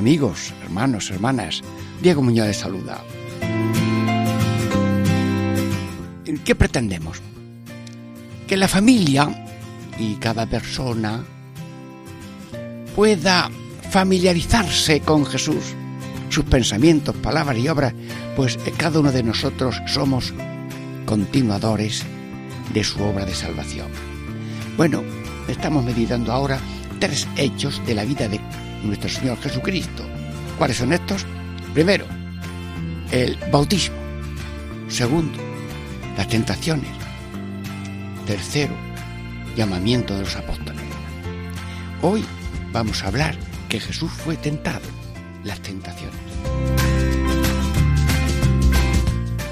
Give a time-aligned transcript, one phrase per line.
[0.00, 1.60] Amigos, hermanos, hermanas,
[2.00, 3.04] Diego Muñoz de saluda.
[6.42, 7.20] ¿Qué pretendemos?
[8.48, 9.46] Que la familia
[9.98, 11.22] y cada persona
[12.96, 13.50] pueda
[13.90, 15.74] familiarizarse con Jesús,
[16.30, 17.92] sus pensamientos, palabras y obras,
[18.36, 20.32] pues cada uno de nosotros somos
[21.04, 22.04] continuadores
[22.72, 23.88] de su obra de salvación.
[24.78, 25.02] Bueno,
[25.46, 26.58] estamos meditando ahora
[27.00, 28.40] tres hechos de la vida de
[28.82, 30.04] nuestro Señor Jesucristo.
[30.58, 31.26] ¿Cuáles son estos?
[31.74, 32.06] Primero,
[33.10, 33.96] el bautismo.
[34.88, 35.38] Segundo,
[36.16, 36.90] las tentaciones.
[38.26, 38.74] Tercero,
[39.56, 40.80] llamamiento de los apóstoles.
[42.02, 42.24] Hoy
[42.72, 43.36] vamos a hablar
[43.68, 44.86] que Jesús fue tentado,
[45.44, 46.18] las tentaciones.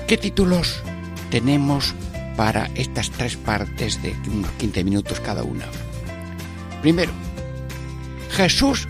[0.07, 0.83] ¿Qué títulos
[1.31, 1.95] tenemos
[2.37, 5.67] para estas tres partes de unos 15 minutos cada una?
[6.81, 7.13] Primero,
[8.31, 8.89] Jesús,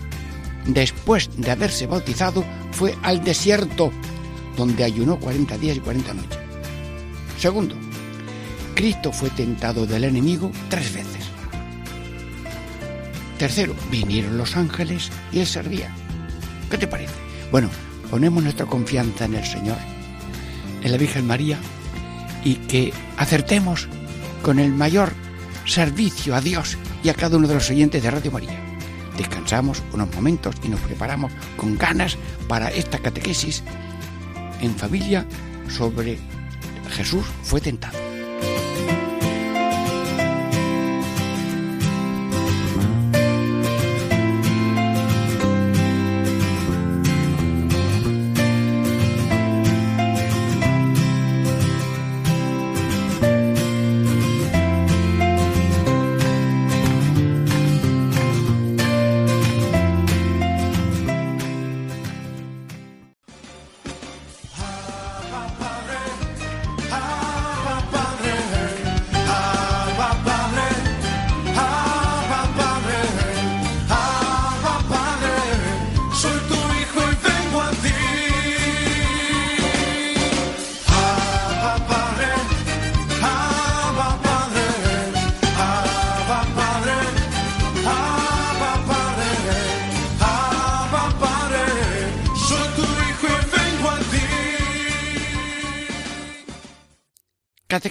[0.73, 3.91] después de haberse bautizado, fue al desierto,
[4.55, 6.39] donde ayunó 40 días y 40 noches.
[7.37, 7.75] Segundo,
[8.75, 11.25] Cristo fue tentado del enemigo tres veces.
[13.37, 15.93] Tercero, vinieron los ángeles y él servía.
[16.69, 17.13] ¿Qué te parece?
[17.51, 17.69] Bueno,
[18.11, 19.77] ponemos nuestra confianza en el Señor,
[20.83, 21.57] en la Virgen María,
[22.43, 23.87] y que acertemos
[24.43, 25.13] con el mayor
[25.65, 28.68] servicio a Dios y a cada uno de los oyentes de Radio María
[29.19, 33.63] descansamos unos momentos y nos preparamos con ganas para esta catequesis
[34.61, 35.25] en familia
[35.67, 36.17] sobre
[36.89, 38.08] Jesús fue tentado.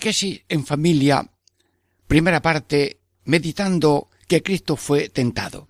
[0.09, 1.31] Catequesis en familia,
[2.07, 5.69] primera parte, meditando que Cristo fue tentado.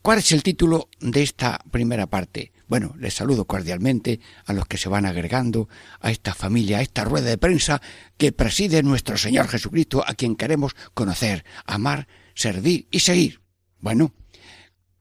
[0.00, 2.52] ¿Cuál es el título de esta primera parte?
[2.68, 5.68] Bueno, les saludo cordialmente a los que se van agregando
[6.00, 7.82] a esta familia, a esta rueda de prensa
[8.16, 13.42] que preside nuestro Señor Jesucristo, a quien queremos conocer, amar, servir y seguir.
[13.78, 14.14] Bueno,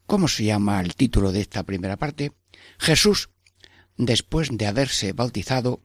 [0.05, 2.33] ¿cómo se llama el título de esta primera parte?
[2.77, 3.29] Jesús,
[3.95, 5.81] después de haberse bautizado,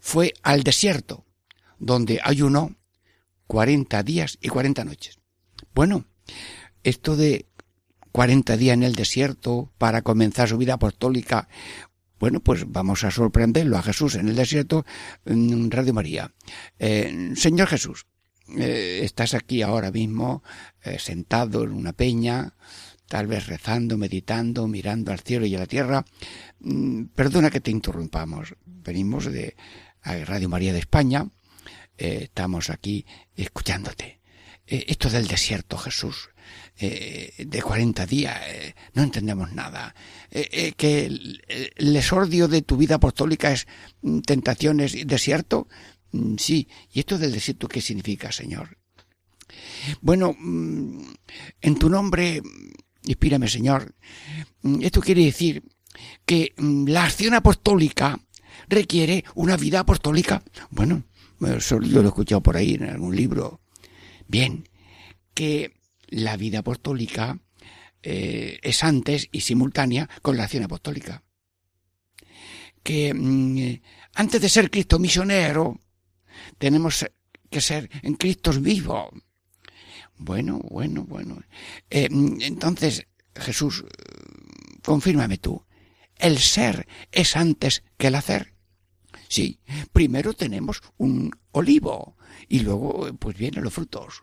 [0.00, 1.24] fue al desierto
[1.84, 2.76] donde ayunó
[3.46, 5.18] 40 días y 40 noches.
[5.74, 6.06] Bueno,
[6.82, 7.46] esto de
[8.12, 11.48] 40 días en el desierto para comenzar su vida apostólica,
[12.18, 14.86] bueno, pues vamos a sorprenderlo a Jesús en el desierto,
[15.26, 16.32] en Radio María.
[16.78, 18.06] Eh, Señor Jesús,
[18.56, 20.42] eh, estás aquí ahora mismo
[20.82, 22.54] eh, sentado en una peña,
[23.08, 26.04] tal vez rezando, meditando, mirando al cielo y a la tierra.
[26.60, 28.54] Mm, perdona que te interrumpamos.
[28.64, 29.54] Venimos de
[30.02, 31.28] Radio María de España
[31.98, 33.04] eh, estamos aquí
[33.36, 34.20] escuchándote.
[34.66, 36.30] Eh, esto del desierto, Jesús,
[36.78, 38.40] eh, de 40 días,
[38.94, 39.94] no entendemos nada.
[40.30, 41.42] que el,
[41.76, 43.66] el, de tu vida apostólica es
[44.02, 45.68] mm, tentaciones y desierto.
[46.12, 46.68] Mm, sí.
[46.92, 48.78] ¿Y esto del desierto qué significa, Señor?
[50.00, 51.04] Bueno, mm,
[51.60, 52.42] en tu nombre,
[53.04, 53.94] inspírame, Señor.
[54.80, 55.62] Esto quiere decir
[56.24, 58.18] que la acción apostólica
[58.68, 60.42] requiere una vida apostólica.
[60.70, 61.04] Bueno,
[61.58, 63.60] yo lo he escuchado por ahí en algún libro.
[64.26, 64.68] Bien,
[65.34, 65.74] que
[66.08, 67.38] la vida apostólica
[68.02, 71.22] eh, es antes y simultánea con la acción apostólica.
[72.82, 73.80] Que mm,
[74.14, 75.80] antes de ser Cristo misionero,
[76.58, 77.06] tenemos
[77.50, 79.10] que ser en Cristo vivo.
[80.16, 81.42] Bueno, bueno, bueno.
[81.90, 83.84] Eh, mm, entonces, Jesús,
[84.82, 85.64] confírmame tú,
[86.16, 88.53] ¿el ser es antes que el hacer?
[89.28, 89.60] Sí,
[89.92, 92.16] primero tenemos un olivo
[92.48, 94.22] y luego pues vienen los frutos.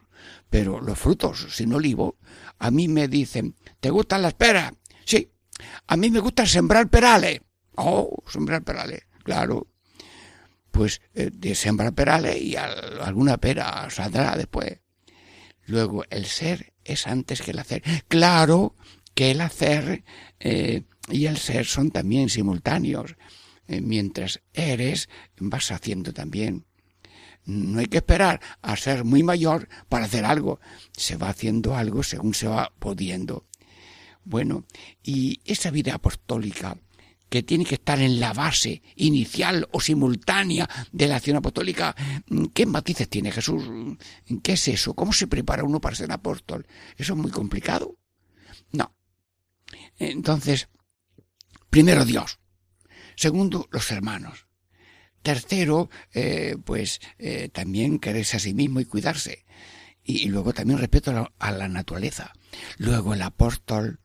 [0.50, 2.18] Pero los frutos sin olivo,
[2.60, 4.74] a mí me dicen, ¿te gustan las peras?
[5.06, 5.32] Sí,
[5.88, 7.42] a mí me gusta sembrar perales.
[7.76, 9.68] Oh, sembrar perales, claro.
[10.72, 14.80] Pues eh, de sembrar perales y alguna pera saldrá después.
[15.66, 17.84] Luego, el ser es antes que el hacer.
[18.08, 18.76] Claro
[19.14, 20.04] que el hacer
[20.40, 23.16] eh, y el ser son también simultáneos.
[23.68, 25.10] Eh, mientras eres,
[25.40, 26.66] vas haciendo también.
[27.46, 30.60] No hay que esperar a ser muy mayor para hacer algo.
[30.92, 33.48] Se va haciendo algo según se va pudiendo.
[34.24, 34.66] Bueno,
[35.04, 36.78] y esa vida apostólica
[37.32, 41.96] que tiene que estar en la base inicial o simultánea de la acción apostólica,
[42.54, 43.64] ¿qué matices tiene Jesús?
[44.44, 44.94] ¿Qué es eso?
[44.94, 46.68] ¿Cómo se prepara uno para ser apóstol?
[46.98, 47.96] ¿Eso es muy complicado?
[48.74, 48.94] No.
[49.98, 50.68] Entonces,
[51.70, 52.41] primero Dios.
[53.16, 54.48] Segundo, los hermanos.
[55.22, 59.46] Tercero, eh, pues eh, también quererse a sí mismo y cuidarse.
[60.04, 62.34] Y, luego también respeto a la, naturaleza.
[62.78, 64.00] Luego el apóstol,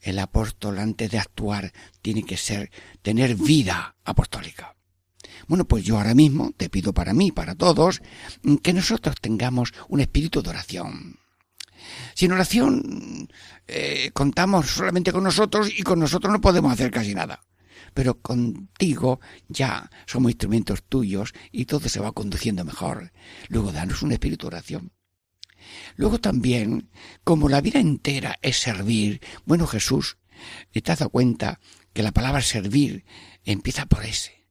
[0.00, 1.72] el apóstol antes de actuar
[2.02, 2.70] tiene que ser,
[3.00, 4.74] tener vida apostólica.
[5.46, 8.02] Bueno, pues yo ahora mismo te pido para mí, para todos,
[8.62, 11.20] que nosotros tengamos un espíritu de oración.
[12.14, 13.28] Sin oración
[13.68, 17.40] eh, contamos solamente con nosotros y con nosotros no podemos hacer casi nada
[17.96, 23.10] pero contigo ya somos instrumentos tuyos y todo se va conduciendo mejor.
[23.48, 24.92] Luego danos un espíritu de oración.
[25.96, 26.90] Luego también,
[27.24, 30.18] como la vida entera es servir, bueno Jesús,
[30.72, 31.58] ¿te has dado cuenta
[31.94, 33.06] que la palabra servir
[33.46, 34.46] empieza por ese?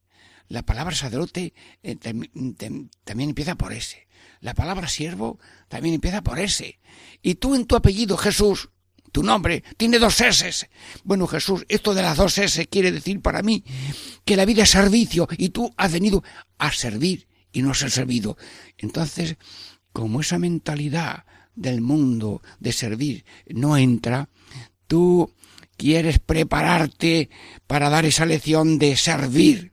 [0.48, 1.54] La palabra sacerdote
[1.84, 4.08] eh, también empieza por ese.
[4.42, 6.80] La palabra siervo también empieza por ese.
[7.22, 8.70] Y tú en tu apellido, Jesús,
[9.16, 10.70] tu nombre tiene dos S.
[11.06, 13.64] Bueno, Jesús, esto de las dos S quiere decir para mí
[14.26, 16.22] que la vida es servicio y tú has venido
[16.58, 18.36] a servir y no a ser servido.
[18.78, 19.38] Entonces,
[19.94, 21.24] como esa mentalidad
[21.56, 24.28] del mundo de servir no entra,
[24.86, 25.32] tú
[25.78, 27.30] quieres prepararte
[27.68, 29.72] para dar esa lección de servir.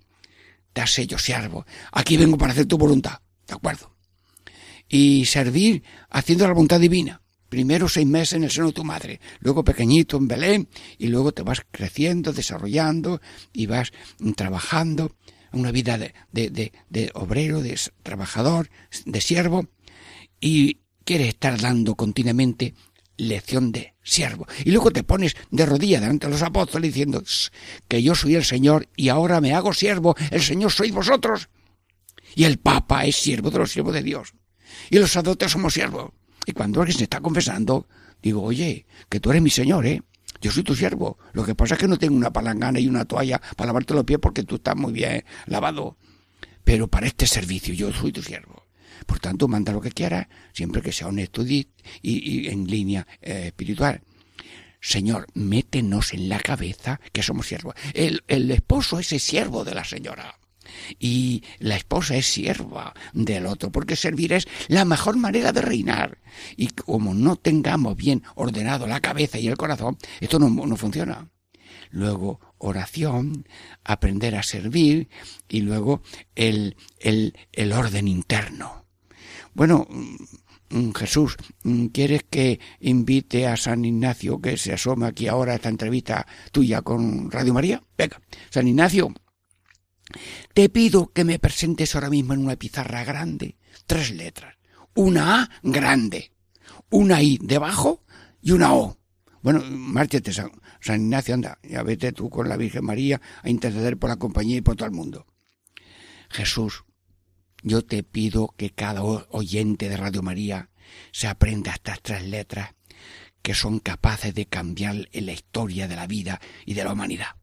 [0.73, 1.67] Te has yo siervo.
[1.91, 3.19] Aquí vengo para hacer tu voluntad.
[3.49, 3.93] ¿De acuerdo?
[4.88, 7.22] Y servir haciendo la voluntad divina
[7.52, 11.32] primero seis meses en el seno de tu madre, luego pequeñito en Belén, y luego
[11.32, 13.20] te vas creciendo, desarrollando
[13.52, 13.93] y vas
[14.37, 15.14] trabajando
[15.52, 18.70] una vida de, de, de, obrero, de trabajador,
[19.04, 19.66] de siervo,
[20.40, 22.72] y quieres estar dando continuamente
[23.19, 24.46] lección de siervo.
[24.64, 27.22] Y luego te pones de rodillas delante de los apóstoles diciendo
[27.87, 31.50] que yo soy el Señor y ahora me hago siervo, el Señor sois vosotros.
[32.34, 34.32] Y el Papa es siervo de los siervos de Dios.
[34.88, 36.12] Y los sacerdotes somos siervos.
[36.47, 37.87] Y cuando alguien se está confesando,
[38.23, 40.03] digo, oye, que tú eres mi Señor, ¿eh?
[40.41, 41.19] Yo soy tu siervo.
[41.33, 44.05] Lo que pasa es que no tengo una palangana y una toalla para lavarte los
[44.05, 45.97] pies porque tú estás muy bien lavado.
[46.65, 48.67] Pero para este servicio yo soy tu siervo.
[49.06, 51.69] Por tanto, manda lo que quieras, siempre que sea honesto y,
[52.03, 54.03] y, en línea eh, espiritual.
[54.81, 57.75] Señor, métenos en la cabeza que somos siervos.
[57.95, 60.38] El, el esposo es el siervo de la señora
[60.99, 66.19] y la esposa es sierva del otro, porque servir es la mejor manera de reinar.
[66.57, 71.29] Y como no tengamos bien ordenado la cabeza y el corazón, esto no, no funciona.
[71.91, 73.47] Luego oración,
[73.85, 75.09] aprender a servir
[75.49, 76.02] y luego
[76.35, 78.87] el, el, el orden interno.
[79.55, 79.87] Bueno,
[80.71, 85.57] mm, Jesús, mm, ¿quieres que invite a San Ignacio que se asome aquí ahora a
[85.57, 87.83] esta entrevista tuya con Radio María?
[87.99, 89.12] Venga, San Ignacio,
[90.54, 94.57] te pido que me presentes ahora mismo en una pizarra grande tres letras.
[94.95, 96.33] Una A grande,
[96.90, 98.04] una I debajo
[98.42, 98.99] y una O.
[99.42, 100.50] Bueno, márchate, San,
[100.87, 104.61] Ignacio, anda, ya vete tú con la Virgen María a interceder por la compañía y
[104.61, 105.26] por todo el mundo.
[106.31, 106.85] Jesús,
[107.62, 110.71] yo te pido que cada oyente de Radio María
[111.11, 112.75] se aprenda estas tres letras
[113.40, 117.37] que son capaces de cambiar la historia de la vida y de la humanidad.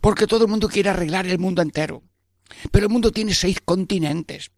[0.00, 2.02] Porque todo el mundo quiere arreglar el mundo entero.
[2.70, 4.50] Pero el mundo tiene seis continentes.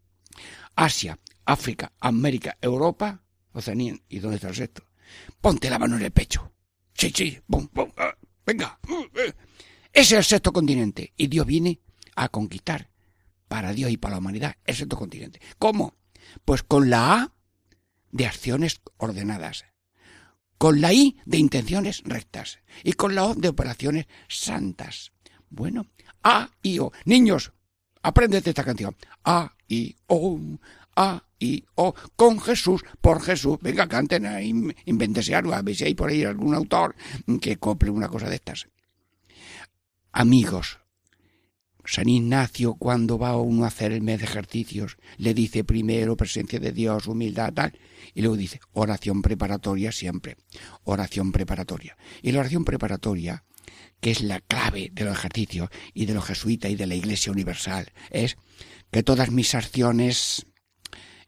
[0.76, 3.22] Asia, África, América, Europa,
[3.52, 3.96] Oceanía.
[4.08, 4.84] ¿Y dónde está el resto?
[5.40, 6.52] Ponte la mano en el pecho.
[6.94, 7.40] Sí, sí,
[7.96, 8.14] ah,
[8.46, 8.78] venga.
[9.92, 11.12] Ese es el sexto continente.
[11.16, 11.80] Y Dios viene
[12.14, 12.90] a conquistar
[13.48, 15.40] para Dios y para la humanidad el sexto continente.
[15.58, 15.96] ¿Cómo?
[16.44, 17.32] Pues con la A
[18.12, 19.64] de acciones ordenadas,
[20.60, 25.10] con la I de intenciones rectas y con la O de operaciones santas.
[25.48, 25.86] Bueno,
[26.22, 26.92] A, I, O.
[27.06, 27.54] Niños,
[28.02, 28.94] apréndete esta canción.
[29.24, 30.38] A, I, O,
[30.96, 33.56] A, I, O, con Jesús, por Jesús.
[33.62, 34.26] Venga, canten,
[34.84, 36.94] invéntese algo, a ver si hay por ahí algún autor
[37.40, 38.68] que cople una cosa de estas.
[40.12, 40.79] Amigos,
[41.84, 46.58] San Ignacio, cuando va uno a hacer el mes de ejercicios, le dice primero presencia
[46.58, 47.78] de Dios, humildad, tal,
[48.14, 50.36] y luego dice oración preparatoria siempre,
[50.84, 51.96] oración preparatoria.
[52.22, 53.44] Y la oración preparatoria,
[54.00, 57.32] que es la clave de los ejercicios y de los jesuitas y de la Iglesia
[57.32, 58.36] Universal, es
[58.90, 60.46] que todas mis acciones,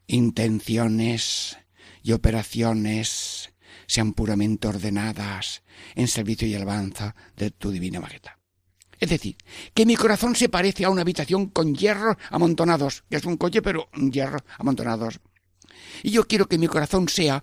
[0.07, 1.59] intenciones
[2.03, 3.53] y operaciones
[3.87, 5.63] sean puramente ordenadas
[5.95, 8.42] en servicio y alabanza de tu divina majestad.
[9.03, 9.37] Es decir,
[9.75, 13.61] que mi corazón se parece a una habitación con hierros amontonados, que es un coche,
[13.61, 15.19] pero hierros amontonados.
[16.05, 17.43] Y yo quiero que mi corazón sea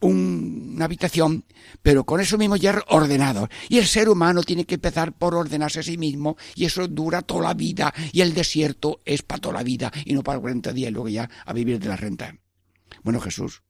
[0.00, 1.44] una habitación,
[1.80, 3.48] pero con eso mismo hierro ordenado.
[3.68, 7.22] Y el ser humano tiene que empezar por ordenarse a sí mismo, y eso dura
[7.22, 10.72] toda la vida, y el desierto es para toda la vida, y no para 40
[10.72, 12.36] días, y luego ya a vivir de la renta.
[13.04, 13.62] Bueno, Jesús,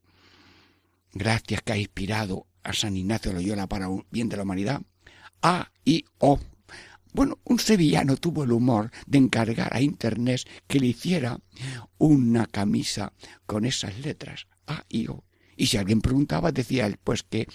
[1.13, 4.81] gracias que ha inspirado a San Ignacio Loyola para un bien de la humanidad.
[5.43, 6.41] A y O
[7.17, 11.41] bueno, un sevillano tuvo el humor de encargar a Internet que le hiciera
[11.97, 13.15] una camisa
[13.47, 15.25] con esas letras A y O.
[15.57, 17.49] Y si alguien preguntaba, decía él, pues que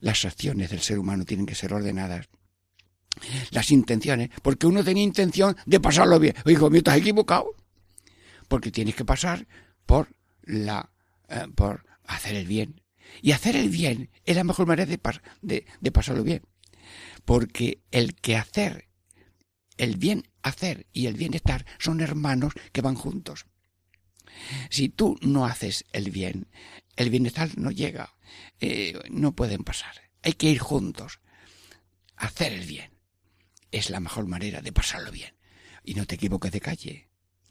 [0.00, 2.28] las acciones del ser humano tienen que ser ordenadas.
[3.52, 6.34] Las intenciones, porque uno tenía intención de pasarlo bien.
[6.44, 7.54] Hijo mío, estás equivocado.
[8.48, 9.46] Porque tienes que pasar
[9.86, 10.90] por la,
[11.30, 12.82] eh, por hacer el bien.
[13.22, 15.00] Y hacer el bien es la mejor manera de,
[15.40, 16.42] de, de pasarlo bien.
[17.24, 18.85] Porque el que hacer
[19.76, 23.46] el bien hacer y el bienestar son hermanos que van juntos.
[24.70, 26.48] Si tú no haces el bien,
[26.96, 28.16] el bienestar no llega,
[28.60, 29.94] eh, no pueden pasar.
[30.22, 31.20] Hay que ir juntos.
[32.16, 32.90] Hacer el bien
[33.70, 35.34] es la mejor manera de pasarlo bien.
[35.84, 37.08] Y no te equivoques de calle.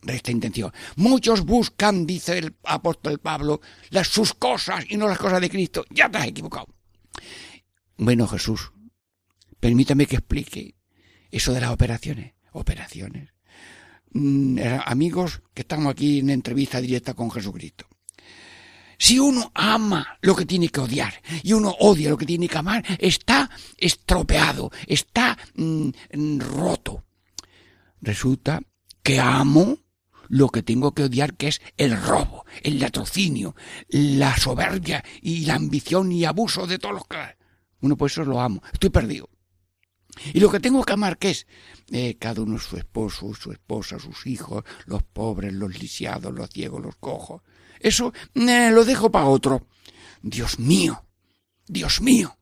[0.07, 0.71] esta intención.
[0.97, 5.85] Muchos buscan, dice el apóstol Pablo, las sus cosas y no las cosas de Cristo.
[5.89, 6.67] Ya te has equivocado.
[7.97, 8.71] Bueno, Jesús,
[9.59, 10.74] permítame que explique
[11.35, 12.33] eso de las operaciones.
[12.53, 13.33] Operaciones.
[14.11, 17.87] Mm, amigos que estamos aquí en entrevista directa con Jesucristo.
[18.97, 22.57] Si uno ama lo que tiene que odiar y uno odia lo que tiene que
[22.57, 27.03] amar, está estropeado, está mm, roto.
[27.99, 28.61] Resulta
[29.03, 29.79] que amo
[30.29, 33.55] lo que tengo que odiar, que es el robo, el latrocinio,
[33.89, 37.17] la soberbia y la ambición y abuso de todos los que...
[37.81, 38.63] Uno por eso lo amo.
[38.71, 39.29] Estoy perdido.
[40.33, 41.47] Y lo que tengo que amar, ¿qué es?
[41.91, 46.81] Eh, cada uno su esposo, su esposa, sus hijos, los pobres, los lisiados, los ciegos,
[46.81, 47.41] los cojos.
[47.79, 49.67] Eso eh, lo dejo para otro.
[50.21, 51.05] Dios mío,
[51.67, 52.37] Dios mío.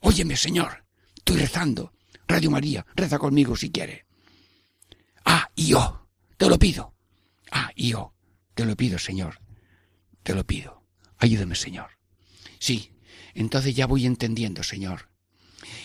[0.00, 0.84] Óyeme, Señor,
[1.16, 1.92] estoy rezando.
[2.26, 4.06] Radio María, reza conmigo si quiere.
[5.24, 6.94] Ah, y yo, te lo pido.
[7.50, 8.14] Ah, y yo,
[8.54, 9.40] te lo pido, Señor.
[10.22, 10.84] Te lo pido.
[11.18, 11.90] Ayúdame, Señor.
[12.58, 12.92] Sí,
[13.34, 15.07] entonces ya voy entendiendo, Señor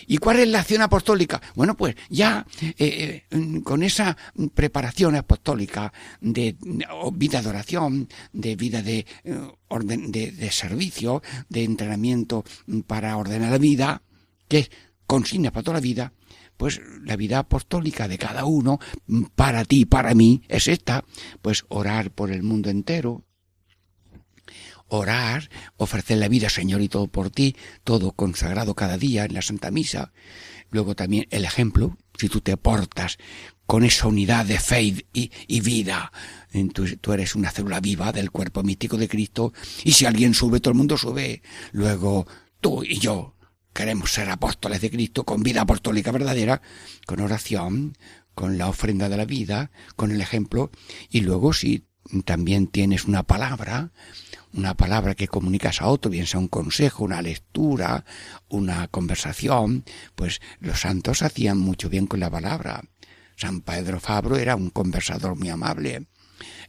[0.08, 1.42] ¿Y cuál es la acción apostólica?
[1.56, 2.46] Bueno, pues ya
[2.78, 4.18] eh, eh, con esa
[4.54, 6.56] preparación apostólica de,
[7.14, 12.44] vida de oración, de vida de, eh, orden, de, servicio, de entrenamiento
[12.88, 14.02] para ordenar la vida,
[14.48, 14.72] que es
[15.06, 16.14] consigna para toda la vida,
[16.58, 18.80] pues la vida apostólica de cada uno,
[19.36, 21.04] para ti, para mí, es esta,
[21.42, 23.26] pues orar por el mundo entero,
[24.94, 29.42] orar, ofrecer la vida, Señor, y todo por ti, todo consagrado cada día en la
[29.42, 30.14] Santa Misa.
[30.70, 33.18] Luego también el ejemplo, si tú te portas
[33.66, 36.12] con esa unidad de fe y, vida,
[36.74, 39.52] tú, tú, eres una célula viva del cuerpo místico de Cristo,
[39.84, 41.42] y si alguien sube, todo el mundo sube.
[41.72, 42.28] Luego
[42.62, 43.36] tú y yo
[43.74, 46.62] queremos ser apóstoles de Cristo con vida apostólica verdadera,
[47.08, 47.98] con oración,
[48.36, 50.70] con la ofrenda de la vida, con el ejemplo,
[51.10, 51.88] y luego si
[52.26, 53.92] también tienes una palabra,
[54.54, 58.06] una palabra que comunicas a otro, bien sea un consejo, una lectura,
[58.50, 59.84] una conversación,
[60.16, 62.82] pues los santos hacían mucho bien con la palabra.
[63.36, 66.08] San Pedro Fabro era un conversador muy amable.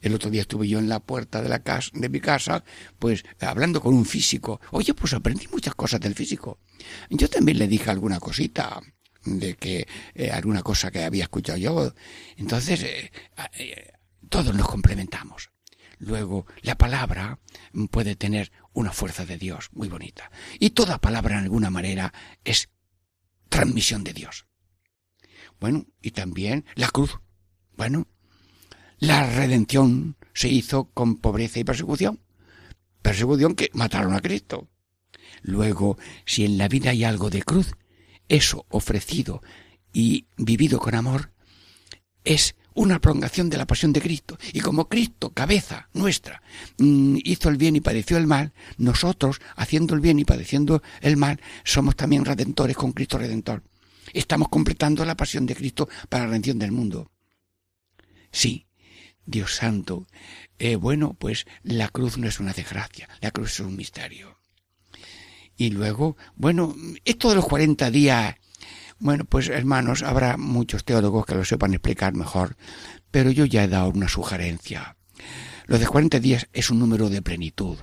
[0.01, 2.63] El otro día estuve yo en la puerta de la casa, de mi casa,
[2.97, 4.61] pues hablando con un físico.
[4.71, 6.59] Oye, pues aprendí muchas cosas del físico.
[7.09, 8.81] Yo también le dije alguna cosita
[9.25, 11.93] de que eh, alguna cosa que había escuchado yo.
[12.37, 13.11] Entonces, eh,
[13.57, 13.91] eh,
[14.29, 15.51] todos nos complementamos.
[15.97, 17.39] Luego, la palabra
[17.89, 20.29] puede tener una fuerza de Dios muy bonita.
[20.59, 22.13] Y toda palabra, en alguna manera,
[22.43, 22.69] es
[23.49, 24.45] transmisión de Dios.
[25.59, 27.19] Bueno, y también la cruz.
[27.77, 28.07] Bueno,
[28.99, 32.19] la redención se hizo con pobreza y persecución.
[33.01, 34.67] Persecución que mataron a Cristo.
[35.41, 37.73] Luego, si en la vida hay algo de cruz,
[38.27, 39.41] eso ofrecido
[39.93, 41.31] y vivido con amor,
[42.23, 44.37] es una prolongación de la pasión de Cristo.
[44.53, 46.43] Y como Cristo, cabeza nuestra,
[46.77, 51.17] mm, hizo el bien y padeció el mal, nosotros, haciendo el bien y padeciendo el
[51.17, 53.63] mal, somos también redentores con Cristo Redentor.
[54.13, 57.11] Estamos completando la pasión de Cristo para la redención del mundo.
[58.31, 58.67] Sí,
[59.25, 60.07] Dios Santo,
[60.59, 64.37] eh, bueno, pues la cruz no es una desgracia, la cruz es un misterio.
[65.57, 68.35] Y luego, bueno, esto de los 40 días
[68.99, 72.57] bueno, pues hermanos, habrá muchos teólogos que lo sepan explicar mejor,
[73.11, 74.97] pero yo ya he dado una sugerencia.
[75.65, 77.77] Lo de 40 días es un número de plenitud.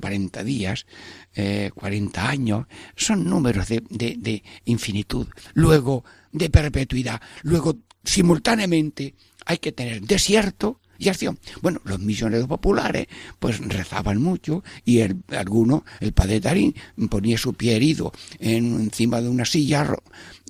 [0.00, 0.86] 40 días,
[1.34, 2.66] eh, 40 años,
[2.96, 10.79] son números de, de, de infinitud, luego de perpetuidad, luego simultáneamente hay que tener desierto
[11.00, 11.38] y acción.
[11.62, 16.74] Bueno, los misioneros populares pues rezaban mucho y el, alguno, el padre Tarín,
[17.08, 19.96] ponía su pie herido en, encima de una silla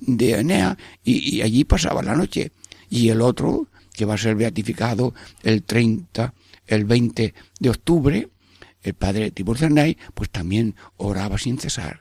[0.01, 2.51] de Enea y, allí pasaba la noche.
[2.89, 6.33] Y el otro, que va a ser beatificado el 30,
[6.67, 8.27] el 20 de octubre,
[8.83, 9.57] el padre Tibur
[10.13, 12.00] pues también oraba sin cesar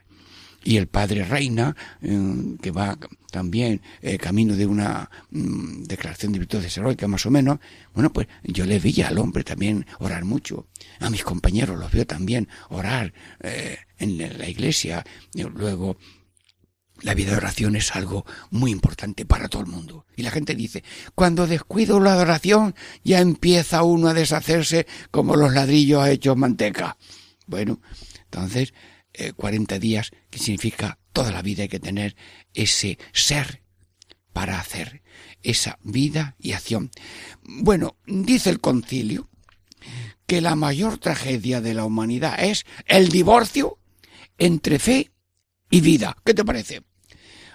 [0.62, 2.98] y el padre Reina, eh, que va
[3.30, 7.58] también eh, camino de una mm, declaración de virtudes heroicas más o menos,
[7.94, 10.66] bueno, pues yo le vi al hombre también orar mucho.
[10.98, 15.04] A mis compañeros los veo también orar eh, en la iglesia.
[15.34, 15.96] Luego,
[17.02, 20.06] la vida de oración es algo muy importante para todo el mundo.
[20.16, 22.74] Y la gente dice, cuando descuido la adoración,
[23.04, 26.98] ya empieza uno a deshacerse como los ladrillos hechos manteca.
[27.46, 27.80] Bueno,
[28.24, 28.74] entonces,
[29.36, 32.16] 40 eh, días, que significa toda la vida hay que tener
[32.54, 33.62] ese ser
[34.32, 35.02] para hacer,
[35.42, 36.90] esa vida y acción.
[37.42, 39.28] Bueno, dice el concilio
[40.26, 43.78] que la mayor tragedia de la humanidad es el divorcio
[44.38, 45.10] entre fe
[45.70, 46.16] y vida.
[46.24, 46.82] ¿Qué te parece?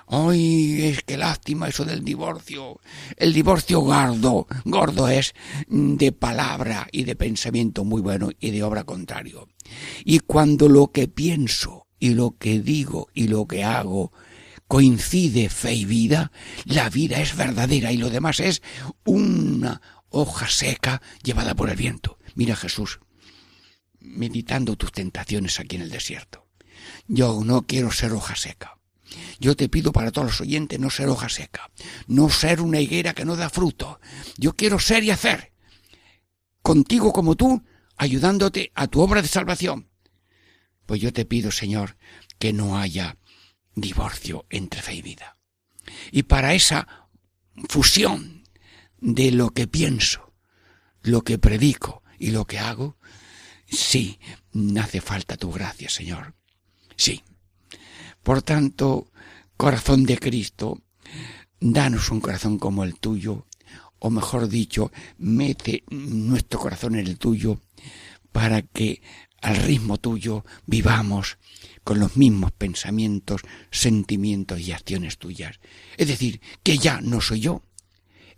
[0.07, 2.79] Ay, es que lástima eso del divorcio.
[3.17, 5.33] El divorcio gordo, gordo es
[5.67, 9.47] de palabra y de pensamiento muy bueno y de obra contrario.
[10.03, 14.11] Y cuando lo que pienso y lo que digo y lo que hago
[14.67, 16.31] coincide fe y vida,
[16.65, 18.61] la vida es verdadera y lo demás es
[19.05, 22.19] una hoja seca llevada por el viento.
[22.35, 22.99] Mira Jesús,
[23.99, 26.47] meditando tus tentaciones aquí en el desierto.
[27.07, 28.77] Yo no quiero ser hoja seca.
[29.39, 31.69] Yo te pido para todos los oyentes no ser hoja seca,
[32.07, 33.99] no ser una higuera que no da fruto.
[34.37, 35.51] Yo quiero ser y hacer.
[36.61, 37.63] Contigo como tú,
[37.97, 39.89] ayudándote a tu obra de salvación.
[40.85, 41.97] Pues yo te pido, Señor,
[42.39, 43.17] que no haya
[43.75, 45.37] divorcio entre fe y vida.
[46.11, 47.09] Y para esa
[47.69, 48.43] fusión
[48.99, 50.33] de lo que pienso,
[51.01, 52.97] lo que predico y lo que hago,
[53.67, 54.19] sí,
[54.81, 56.35] hace falta tu gracia, Señor.
[56.95, 57.23] Sí.
[58.25, 59.11] Por tanto,
[59.55, 60.81] corazón de Cristo,
[61.59, 63.45] danos un corazón como el tuyo,
[63.99, 67.61] o mejor dicho, mete nuestro corazón en el tuyo,
[68.31, 69.03] para que
[69.43, 71.37] al ritmo tuyo vivamos
[71.83, 75.59] con los mismos pensamientos, sentimientos y acciones tuyas.
[75.95, 77.61] Es decir, que ya no soy yo,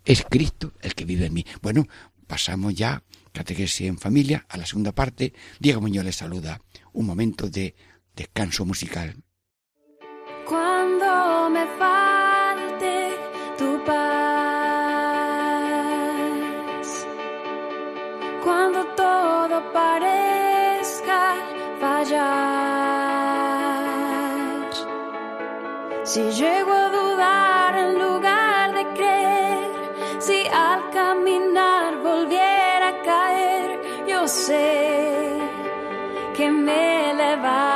[0.04, 1.46] es Cristo el que vive en mí.
[1.62, 1.88] Bueno,
[2.26, 5.32] pasamos ya, catequesis en familia, a la segunda parte.
[5.58, 6.60] Diego Muñoz les saluda.
[6.92, 7.74] Un momento de
[8.14, 9.16] descanso musical
[10.48, 13.18] cuando me falte
[13.58, 13.98] tu paz,
[18.42, 21.34] cuando todo parezca
[21.80, 22.28] fallar.
[26.04, 29.70] Si llego a dudar en lugar de creer,
[30.18, 35.38] si al caminar volviera a caer, yo sé
[36.34, 37.67] que me levantaré.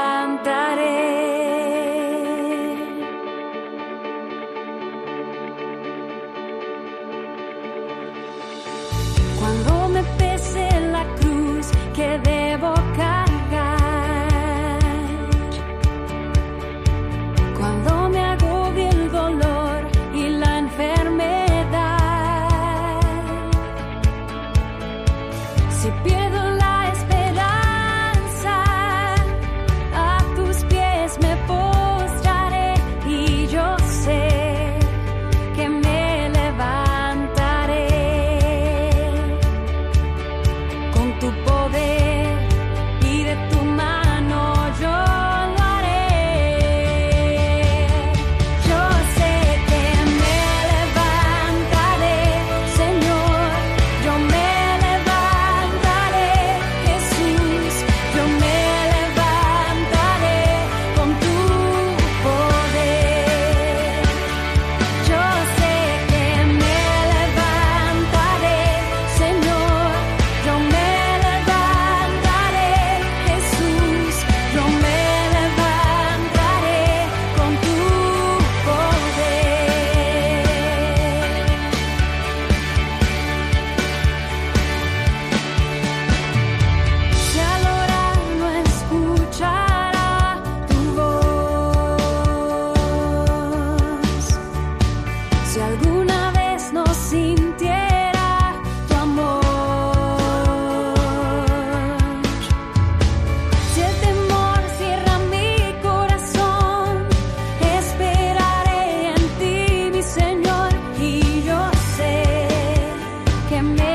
[113.63, 113.92] me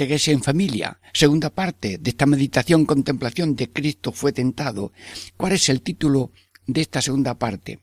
[0.00, 4.92] en familia, segunda parte de esta meditación contemplación de Cristo fue tentado.
[5.36, 6.30] ¿Cuál es el título
[6.66, 7.80] de esta segunda parte?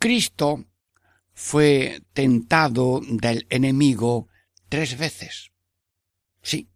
[0.00, 0.64] Cristo
[1.32, 4.28] fue tentado del enemigo
[4.68, 5.52] tres veces.
[6.42, 6.68] Sí.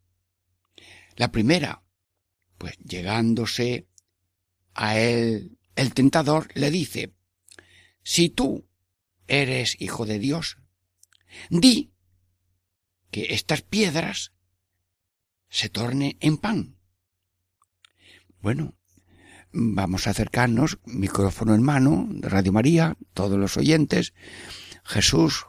[1.17, 1.83] La primera,
[2.57, 3.89] pues llegándose
[4.75, 7.13] a él, el tentador le dice,
[8.05, 8.69] si tú
[9.27, 10.59] eres hijo de Dios,
[11.51, 11.93] di
[13.11, 14.33] que estas piedras
[15.55, 16.79] se tornen en pan.
[18.43, 18.75] Bueno,
[19.53, 24.15] vamos a acercarnos, micrófono en mano, de Radio María, todos los oyentes.
[24.83, 25.47] Jesús,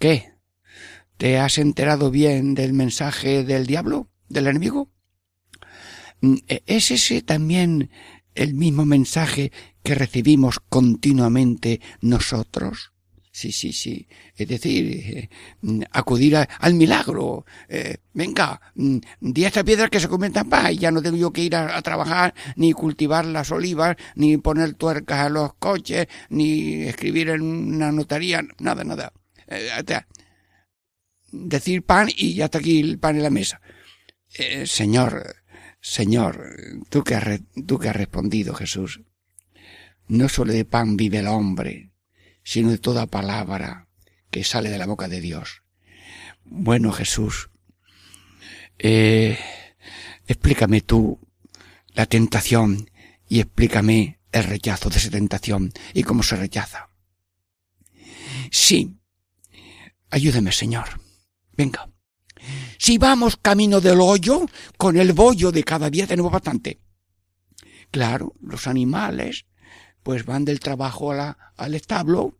[0.00, 0.32] ¿qué?
[1.16, 4.90] ¿Te has enterado bien del mensaje del diablo, del enemigo?
[6.20, 7.90] Mm, ¿Es ese también
[8.34, 9.52] el mismo mensaje
[9.84, 12.93] que recibimos continuamente nosotros?
[13.34, 14.06] Sí, sí, sí.
[14.36, 15.28] Es decir, eh,
[15.90, 17.44] acudir al milagro.
[17.68, 21.16] Eh, venga, mm, di a esta piedra que se convierta en y ya no tengo
[21.16, 26.06] yo que ir a, trabajar, ni cultivar las olivas, ni poner tuercas a los coches,
[26.28, 29.12] ni escribir en una notaría, nada, nada.
[29.48, 29.68] Eh,
[31.32, 33.60] decir pan y ya está aquí el pan en la mesa.
[34.64, 35.34] señor,
[35.80, 36.38] Señor,
[36.88, 39.00] tú que, has, tú que has respondido, Jesús,
[40.06, 41.93] no solo de pan vive el hombre,
[42.44, 43.88] sino de toda palabra
[44.30, 45.62] que sale de la boca de Dios.
[46.44, 47.50] Bueno, Jesús,
[48.78, 49.38] eh,
[50.26, 51.18] explícame tú
[51.94, 52.90] la tentación
[53.28, 56.90] y explícame el rechazo de esa tentación y cómo se rechaza.
[58.50, 58.96] Sí,
[60.10, 61.00] ayúdeme, Señor.
[61.56, 61.88] Venga.
[62.78, 66.80] Si vamos camino del hoyo, con el bollo de cada día tenemos bastante.
[67.90, 69.46] Claro, los animales
[70.04, 72.38] pues van del trabajo al establo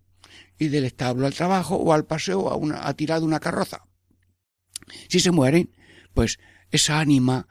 [0.59, 3.87] y del establo al trabajo o al paseo a, una, a tirar de una carroza.
[5.09, 5.75] Si se mueren,
[6.13, 6.39] pues
[6.71, 7.49] esa ánima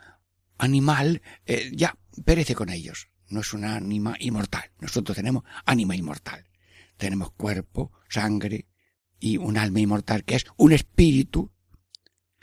[0.58, 3.10] animal eh, ya perece con ellos.
[3.28, 4.72] No es una ánima inmortal.
[4.80, 6.46] Nosotros tenemos ánima inmortal.
[6.98, 8.68] Tenemos cuerpo, sangre
[9.20, 11.52] y un alma inmortal que es un espíritu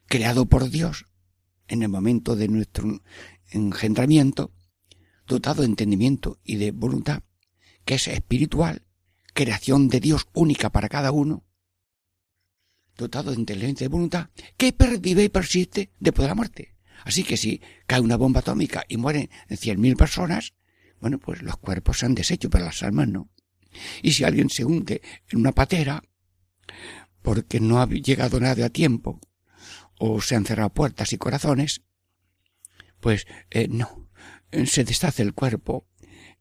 [0.06, 1.06] creado por Dios
[1.68, 3.00] en el momento de nuestro
[3.50, 4.52] engendramiento,
[5.24, 7.22] dotado de entendimiento y de voluntad,
[7.84, 8.82] que es espiritual,
[9.32, 11.44] creación de Dios única para cada uno,
[12.96, 16.76] dotado de inteligencia y voluntad, que pervive y persiste después de la muerte.
[17.04, 20.54] Así que si cae una bomba atómica y mueren cien mil personas,
[21.00, 23.30] bueno, pues los cuerpos se han deshecho, pero las almas no.
[24.02, 26.02] Y si alguien se hunde en una patera,
[27.22, 29.20] porque no ha llegado nada a tiempo,
[29.98, 31.82] o se han cerrado puertas y corazones,
[33.00, 34.08] pues eh, no,
[34.66, 35.86] se deshace el cuerpo,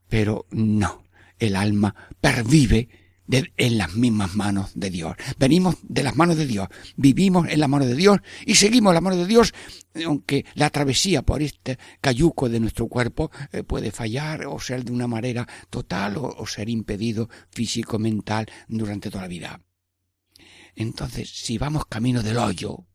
[0.08, 1.04] pero no,
[1.40, 2.90] el alma pervive
[3.30, 5.16] en las mismas manos de Dios.
[5.38, 9.02] Venimos de las manos de Dios, vivimos en la mano de Dios y seguimos la
[9.02, 9.54] mano de Dios,
[10.06, 14.92] aunque la travesía por este cayuco de nuestro cuerpo eh, puede fallar o ser de
[14.92, 19.62] una manera total o ser impedido físico-mental durante toda la vida.
[20.76, 22.86] Entonces, si vamos camino del hoyo,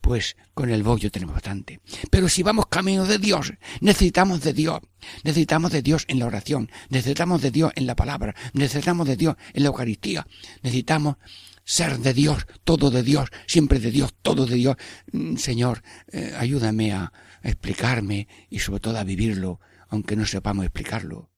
[0.00, 1.80] pues con el bollo tenemos bastante.
[2.10, 4.80] Pero si vamos camino de Dios, necesitamos de Dios.
[5.24, 9.36] Necesitamos de Dios en la oración, necesitamos de Dios en la palabra, necesitamos de Dios
[9.52, 10.26] en la Eucaristía,
[10.62, 11.16] necesitamos
[11.64, 14.76] ser de Dios, todo de Dios, siempre de Dios, todo de Dios.
[15.12, 21.30] Mm, Señor, eh, ayúdame a explicarme y sobre todo a vivirlo, aunque no sepamos explicarlo.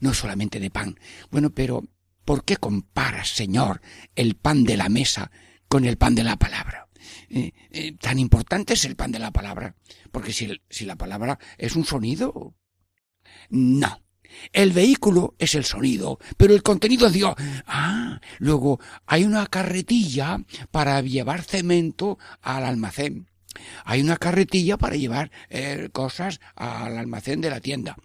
[0.00, 0.98] No solamente de pan.
[1.30, 1.84] Bueno, pero
[2.24, 3.80] ¿por qué comparas, Señor,
[4.14, 5.30] el pan de la mesa
[5.68, 6.87] con el pan de la palabra?
[7.30, 9.74] Eh, eh, tan importante es el pan de la palabra.
[10.10, 12.54] Porque si, la palabra es un sonido.
[13.50, 14.02] No.
[14.52, 17.34] El vehículo es el sonido, pero el contenido es Dios.
[17.66, 23.28] Ah, luego hay una carretilla para llevar cemento al almacén.
[23.84, 27.96] Hay una carretilla para llevar eh, cosas al almacén de la tienda.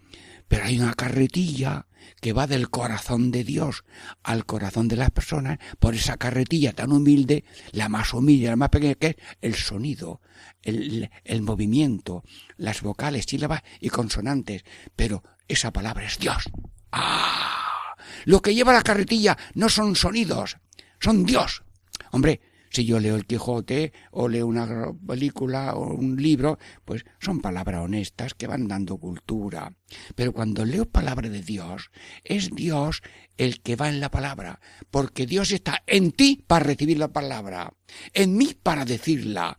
[0.54, 1.88] Pero hay una carretilla
[2.20, 3.84] que va del corazón de Dios
[4.22, 8.68] al corazón de las personas por esa carretilla tan humilde, la más humilde, la más
[8.68, 10.20] pequeña, que es el sonido,
[10.62, 12.22] el, el movimiento,
[12.56, 14.62] las vocales, sílabas y consonantes.
[14.94, 16.44] Pero esa palabra es Dios.
[16.92, 17.96] ¡Ah!
[18.24, 20.58] Lo que lleva la carretilla no son sonidos,
[21.00, 21.64] son Dios.
[22.12, 22.40] Hombre,
[22.74, 27.82] si yo leo el Quijote o leo una película o un libro, pues son palabras
[27.82, 29.72] honestas que van dando cultura.
[30.16, 31.90] Pero cuando leo palabra de Dios,
[32.24, 33.02] es Dios
[33.36, 34.60] el que va en la palabra,
[34.90, 37.72] porque Dios está en ti para recibir la palabra,
[38.12, 39.58] en mí para decirla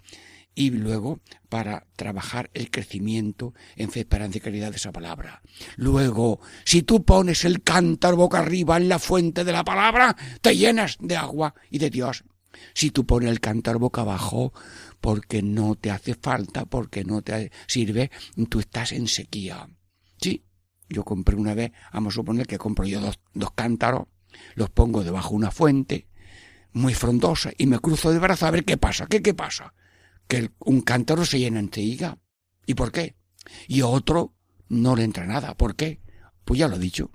[0.53, 5.41] y luego para trabajar el crecimiento en fe, esperanza y caridad de esa palabra.
[5.77, 10.55] Luego, si tú pones el cántaro boca arriba en la fuente de la palabra, te
[10.55, 12.25] llenas de agua y de Dios
[12.73, 14.53] Si tú pones el cántaro boca abajo
[15.01, 18.11] porque no te hace falta, porque no te sirve,
[18.49, 19.69] tú estás en sequía.
[20.21, 20.45] Sí,
[20.89, 24.07] yo compré una vez, vamos a suponer que compro yo dos, dos cántaros,
[24.55, 26.07] los pongo debajo de una fuente,
[26.73, 29.73] muy frondosa, y me cruzo de brazos a ver qué pasa, qué, qué pasa.
[30.27, 32.17] Que un cántaro se llena enseguida.
[32.65, 33.15] ¿Y por qué?
[33.67, 34.33] Y otro
[34.69, 35.55] no le entra nada.
[35.55, 36.01] ¿Por qué?
[36.43, 37.11] Pues ya lo he dicho.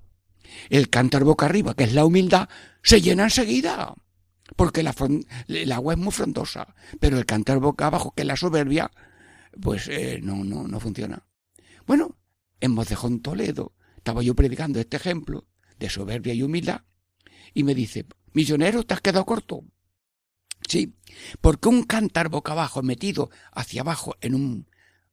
[0.68, 2.48] El cántaro boca arriba, que es la humildad,
[2.83, 3.94] se llena enseguida.
[4.56, 6.74] Porque el agua es muy frondosa.
[6.98, 8.90] Pero el cántaro boca abajo, que es la soberbia,
[9.60, 11.26] pues eh, no, no, no funciona.
[11.86, 12.16] Bueno,
[12.60, 15.46] en Mocejón Toledo estaba yo predicando este ejemplo
[15.78, 16.82] de soberbia y humildad
[17.54, 19.64] y me dice, misionero, te has quedado corto.
[20.68, 20.94] Sí,
[21.40, 24.68] porque un cántaro boca abajo metido hacia abajo en un,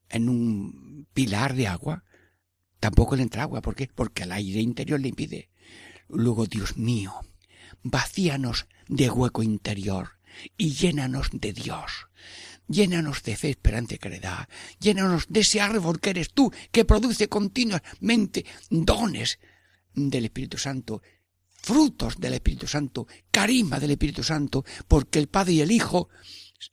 [0.09, 2.03] en un pilar de agua,
[2.79, 3.61] tampoco le entra agua.
[3.61, 3.89] ¿Por qué?
[3.93, 5.49] Porque el aire interior le impide.
[6.09, 7.13] Luego, Dios mío,
[7.83, 10.19] vacíanos de hueco interior
[10.57, 12.07] y llénanos de Dios.
[12.67, 14.49] Llénanos de fe, esperanza y caridad.
[14.79, 19.39] Llénanos de ese árbol que eres tú, que produce continuamente dones
[19.93, 21.01] del Espíritu Santo,
[21.55, 26.09] frutos del Espíritu Santo, carisma del Espíritu Santo, porque el Padre y el Hijo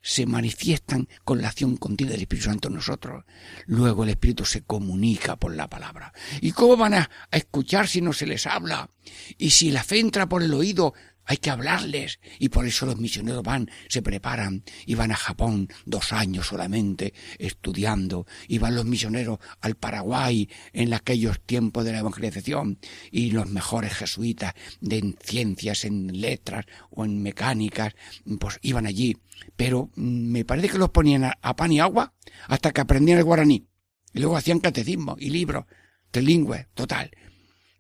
[0.01, 3.25] se manifiestan con la acción continua del Espíritu Santo en nosotros.
[3.67, 6.13] Luego el Espíritu se comunica por la palabra.
[6.41, 8.91] ¿Y cómo van a, a, escuchar si no se les habla?
[9.39, 10.95] Y si la fe entra por el oído,
[11.27, 15.69] hay que hablarles y por eso los misioneros van, se preparan y van a Japón
[15.85, 21.99] dos años solamente estudiando y van los misioneros al Paraguay en aquellos tiempos de la
[22.01, 22.79] evangelización
[23.11, 27.95] y los mejores jesuitas de en ciencias, en letras o en mecánicas,
[28.39, 29.17] pues iban allí.
[29.57, 32.15] Pero mm, me parece que los ponían a, pan y agua
[32.49, 33.67] hasta que aprendían el guaraní
[34.13, 35.67] y luego hacían catecismo y libros,
[36.11, 37.11] trilingüe, total.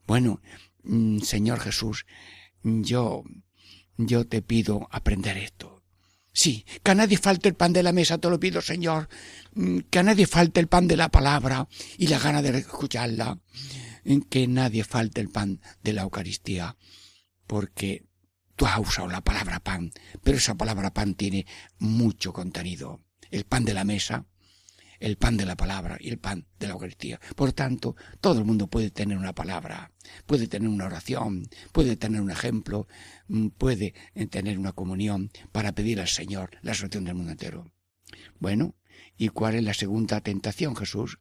[0.07, 0.41] Bueno,
[0.83, 2.07] mm, Señor Jesús,
[2.65, 3.23] yo,
[3.97, 5.83] yo te pido aprender esto.
[6.33, 9.09] Sí, que a nadie falte el pan de la mesa, te lo pido, Señor.
[9.55, 13.39] Mm, que a nadie falte el pan de la palabra y la gana de escucharla.
[14.29, 16.77] Que nadie falte el pan de la Eucaristía.
[17.47, 18.05] Porque
[18.57, 21.47] tú has usado la palabra pan, pero esa palabra pan tiene
[21.79, 23.01] mucho contenido.
[23.31, 24.27] El pan de la mesa
[25.05, 27.21] el pan de la palabra y el pan de la Eucaristía.
[27.37, 29.93] Por tanto, todo el mundo puede tener una palabra,
[30.25, 32.89] puede tener una oración, puede tener un ejemplo,
[33.29, 37.71] mm, puede eh, tener una comunión para pedir al Señor la solución del mundo entero.
[38.39, 38.77] Bueno,
[39.19, 41.19] ¿y cuál es la segunda tentación, Jesús?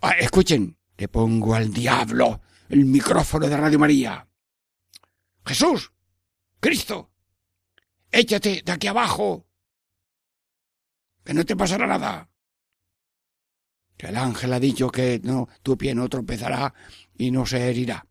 [0.00, 4.28] Ah, escuchen, le pongo al diablo el micrófono de Radio María.
[5.44, 5.92] Jesús,
[6.60, 7.10] Cristo,
[8.12, 9.48] échate de aquí abajo,
[11.24, 12.30] que no te pasará nada
[13.98, 16.72] que el ángel ha dicho que no, tu pie no tropezará
[17.18, 18.06] y no se herirá.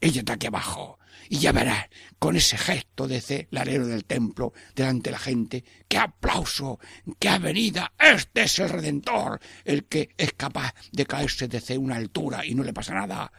[0.00, 5.08] Ella está aquí abajo, y ya verás, con ese gesto de celarero del templo delante
[5.08, 6.78] de la gente, qué aplauso,
[7.18, 12.44] qué avenida, este es el Redentor, el que es capaz de caerse desde una altura
[12.44, 13.32] y no le pasa nada.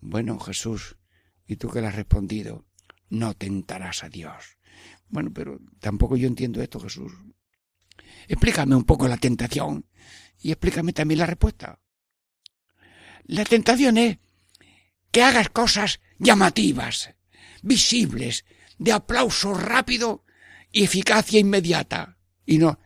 [0.00, 0.96] Bueno, Jesús,
[1.46, 2.66] ¿y tú qué le has respondido?
[3.10, 4.58] No tentarás a Dios.
[5.08, 7.12] Bueno, pero tampoco yo entiendo esto, Jesús.
[8.26, 9.86] Explícame un poco la tentación
[10.40, 11.80] y explícame también la respuesta.
[13.24, 14.18] La tentación es
[15.10, 17.14] que hagas cosas llamativas,
[17.62, 18.44] visibles,
[18.78, 20.24] de aplauso rápido
[20.72, 22.16] y eficacia inmediata.
[22.46, 22.78] Y no,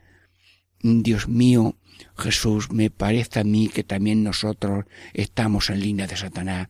[0.80, 1.76] Dios mío,
[2.16, 6.68] Jesús, me parece a mí que también nosotros estamos en línea de Satanás,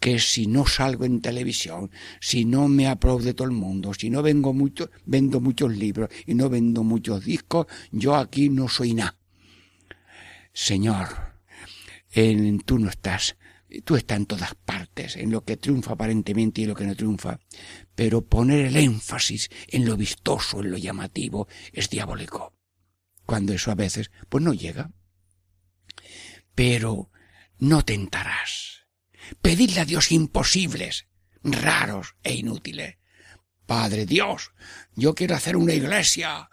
[0.00, 4.22] que si no salgo en televisión, si no me aplaude todo el mundo, si no
[4.22, 9.16] vengo mucho, vendo muchos libros y no vendo muchos discos, yo aquí no soy nada.
[10.54, 11.34] Señor,
[12.12, 13.36] en, tú no estás,
[13.84, 17.40] tú estás en todas partes, en lo que triunfa aparentemente y lo que no triunfa,
[17.96, 22.54] pero poner el énfasis en lo vistoso, en lo llamativo, es diabólico.
[23.26, 24.92] Cuando eso a veces, pues no llega.
[26.54, 27.10] Pero
[27.58, 28.86] no tentarás.
[29.42, 31.08] Pedirle a Dios imposibles,
[31.42, 32.98] raros e inútiles.
[33.66, 34.52] Padre Dios,
[34.94, 36.48] yo quiero hacer una iglesia.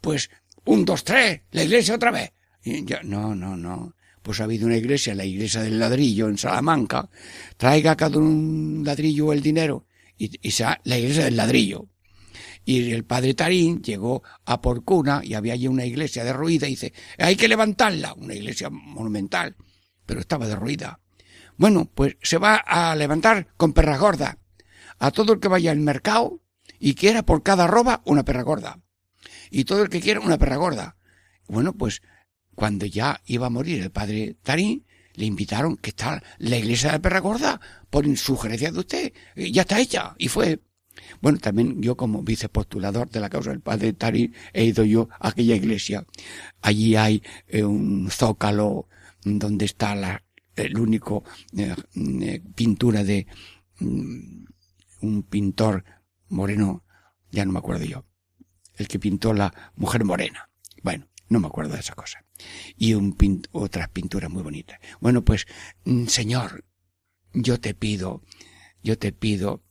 [0.00, 0.30] Pues
[0.64, 2.32] un, dos, tres, la iglesia otra vez
[3.04, 3.94] no, no, no.
[4.22, 7.08] Pues ha habido una iglesia, la iglesia del ladrillo en Salamanca.
[7.56, 9.86] Traiga cada un ladrillo el dinero.
[10.18, 11.88] Y, y sea la iglesia del ladrillo.
[12.64, 16.92] Y el padre Tarín llegó a Porcuna y había allí una iglesia derruida y dice,
[17.16, 19.54] hay que levantarla, una iglesia monumental,
[20.04, 20.98] pero estaba derruida.
[21.56, 24.38] Bueno, pues se va a levantar con perra gorda.
[24.98, 26.40] A todo el que vaya al mercado
[26.80, 28.80] y quiera por cada roba una perra gorda.
[29.50, 30.96] Y todo el que quiera una perra gorda.
[31.46, 32.02] Bueno, pues
[32.56, 36.96] cuando ya iba a morir el padre Tarín, le invitaron que está la iglesia de
[36.96, 39.12] la perra gorda por sugerencia de usted.
[39.36, 40.14] Ya está hecha.
[40.18, 40.60] Y fue.
[41.20, 45.28] Bueno, también yo como vicepostulador de la causa del padre Tari he ido yo a
[45.28, 46.06] aquella iglesia.
[46.62, 48.88] Allí hay eh, un zócalo
[49.22, 50.22] donde está la,
[50.54, 51.22] el único
[51.56, 53.26] eh, eh, pintura de
[53.80, 54.44] mm,
[55.02, 55.84] un pintor
[56.28, 56.82] moreno,
[57.30, 58.06] ya no me acuerdo yo,
[58.76, 60.48] el que pintó la mujer morena.
[60.82, 62.24] Bueno, no me acuerdo de esa cosa.
[62.76, 63.16] Y un
[63.52, 64.78] otras pinturas muy bonitas.
[65.00, 65.46] Bueno, pues,
[65.84, 66.64] mm, Señor,
[67.32, 68.22] yo te pido,
[68.82, 69.62] yo te pido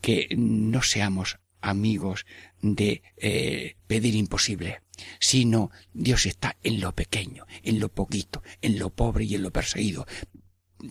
[0.00, 2.26] que no seamos amigos
[2.60, 4.82] de eh, pedir imposible,
[5.20, 9.52] sino Dios está en lo pequeño, en lo poquito, en lo pobre y en lo
[9.52, 10.06] perseguido.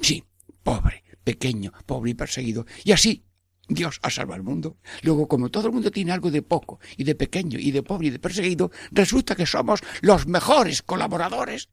[0.01, 0.24] Sí,
[0.63, 2.65] pobre, pequeño, pobre y perseguido.
[2.84, 3.26] Y así
[3.74, 4.78] Dios ha salvado al mundo.
[5.01, 8.07] Luego, como todo el mundo tiene algo de poco y de pequeño y de pobre
[8.07, 11.69] y de perseguido, resulta que somos los mejores colaboradores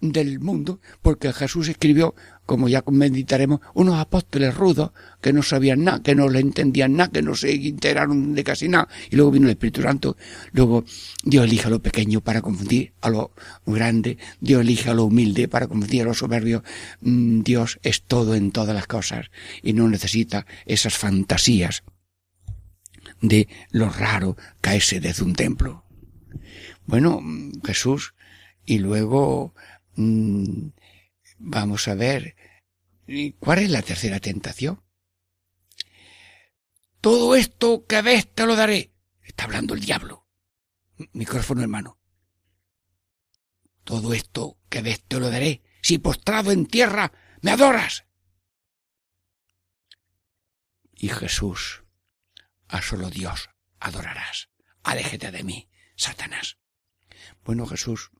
[0.00, 2.14] del mundo, porque Jesús escribió,
[2.46, 7.10] como ya meditaremos, unos apóstoles rudos que no sabían nada, que no le entendían nada,
[7.10, 10.16] que no se enteraron de casi nada, y luego vino el Espíritu Santo,
[10.52, 10.84] luego
[11.22, 13.32] Dios elige a lo pequeño para confundir a lo
[13.66, 16.64] grande, Dios elige a lo humilde para confundir a lo soberbio,
[17.02, 19.30] mm, Dios es todo en todas las cosas
[19.62, 21.84] y no necesita esas fantasías
[23.20, 25.84] de lo raro caerse desde un templo.
[26.86, 28.14] Bueno, mm, Jesús,
[28.66, 29.54] y luego
[31.38, 32.36] vamos a ver,
[33.38, 34.82] ¿cuál es la tercera tentación?
[37.00, 38.92] Todo esto que ves te lo daré.
[39.22, 40.26] Está hablando el diablo.
[41.12, 41.98] Micrófono hermano.
[43.84, 45.62] Todo esto que ves te lo daré.
[45.82, 48.04] Si postrado en tierra me adoras.
[50.94, 51.84] Y Jesús,
[52.68, 53.48] a solo Dios
[53.78, 54.50] adorarás.
[54.82, 56.58] Aléjate de mí, Satanás.
[57.42, 58.10] Bueno, Jesús,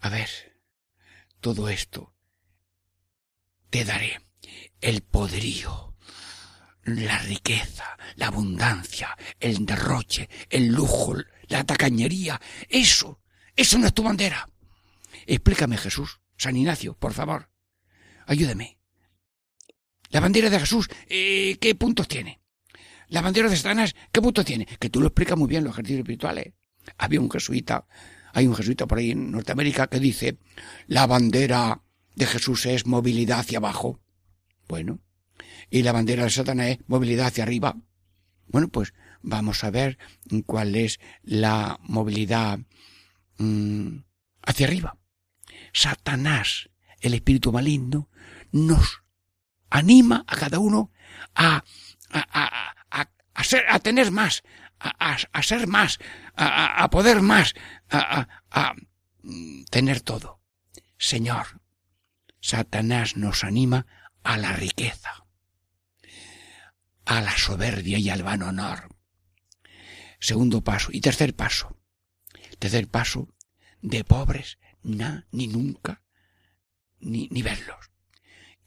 [0.00, 0.51] a ver,
[1.42, 2.14] todo esto,
[3.68, 4.20] te daré
[4.80, 5.96] el poderío,
[6.84, 11.16] la riqueza, la abundancia, el derroche, el lujo,
[11.48, 12.40] la tacañería.
[12.68, 13.20] Eso,
[13.56, 14.48] eso no es tu bandera.
[15.26, 17.50] Explícame, Jesús, San Ignacio, por favor.
[18.26, 18.78] Ayúdame.
[20.10, 22.40] La bandera de Jesús, eh, ¿qué puntos tiene?
[23.08, 24.66] La bandera de Satanás, ¿qué puntos tiene?
[24.66, 26.54] Que tú lo explicas muy bien los ejercicios espirituales.
[26.98, 27.84] Había un jesuita
[28.32, 30.38] hay un jesuita por ahí en Norteamérica que dice,
[30.86, 31.82] la bandera
[32.14, 34.00] de Jesús es movilidad hacia abajo.
[34.68, 35.00] Bueno,
[35.70, 37.76] y la bandera de Satanás es movilidad hacia arriba.
[38.46, 39.98] Bueno, pues vamos a ver
[40.46, 42.58] cuál es la movilidad
[43.38, 43.98] mm,
[44.42, 44.98] hacia arriba.
[45.72, 46.70] Satanás,
[47.00, 48.08] el espíritu maligno,
[48.50, 49.02] nos
[49.70, 50.92] anima a cada uno
[51.34, 51.64] a,
[52.10, 54.42] a, a, a, ser, a tener más,
[54.82, 55.98] a, ser más,
[56.34, 57.54] a, poder más,
[57.90, 58.74] a,
[59.70, 60.40] tener todo.
[60.98, 61.60] Señor,
[62.40, 63.86] Satanás nos anima
[64.24, 65.24] a la riqueza,
[67.04, 68.88] a la soberbia y al vano honor.
[70.18, 70.90] Segundo paso.
[70.92, 71.76] Y tercer paso.
[72.58, 73.34] Tercer paso,
[73.80, 76.02] de pobres, na, ni nunca,
[77.00, 77.90] ni, ni verlos.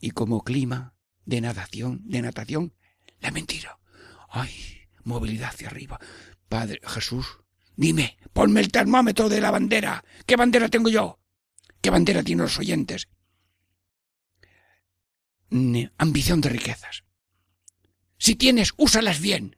[0.01, 0.93] Y como clima
[1.25, 2.73] de natación, de natación,
[3.21, 3.79] la mentira.
[4.29, 5.99] Ay, movilidad hacia arriba.
[6.49, 7.25] Padre Jesús,
[7.75, 10.03] dime, ponme el termómetro de la bandera.
[10.25, 11.19] ¿Qué bandera tengo yo?
[11.81, 13.07] ¿Qué bandera tienen los oyentes?
[15.97, 17.05] ambición de riquezas.
[18.17, 19.55] Si tienes, úsalas bien,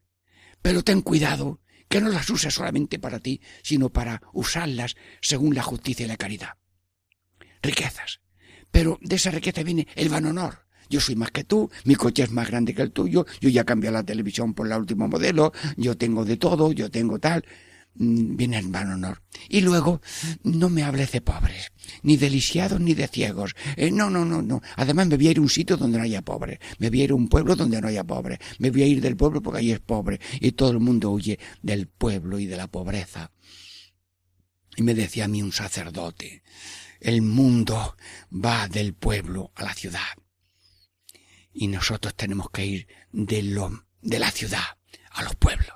[0.61, 5.63] pero ten cuidado que no las uses solamente para ti, sino para usarlas según la
[5.63, 6.57] justicia y la caridad.
[7.63, 8.21] Riquezas.
[8.69, 12.23] Pero de esa riqueza viene el van honor, yo soy más que tú, mi coche
[12.23, 15.53] es más grande que el tuyo, yo ya cambié la televisión por la último modelo,
[15.75, 17.43] yo tengo de todo, yo tengo tal.
[17.99, 19.23] Mm, viene en van honor.
[19.49, 20.01] Y luego,
[20.43, 21.71] no me hables de pobres,
[22.03, 23.55] ni de lisiados ni de ciegos.
[23.75, 24.61] Eh, no, no, no, no.
[24.75, 26.59] Además, me voy a ir a un sitio donde no haya pobres.
[26.77, 28.39] Me voy a ir a un pueblo donde no haya pobres.
[28.59, 30.19] Me voy a ir del pueblo porque ahí es pobre.
[30.39, 33.31] Y todo el mundo huye del pueblo y de la pobreza.
[34.75, 36.43] Y me decía a mí un sacerdote,
[36.99, 37.95] el mundo
[38.31, 40.01] va del pueblo a la ciudad
[41.59, 44.77] y nosotros tenemos que ir de lo, de la ciudad
[45.09, 45.73] a los pueblos,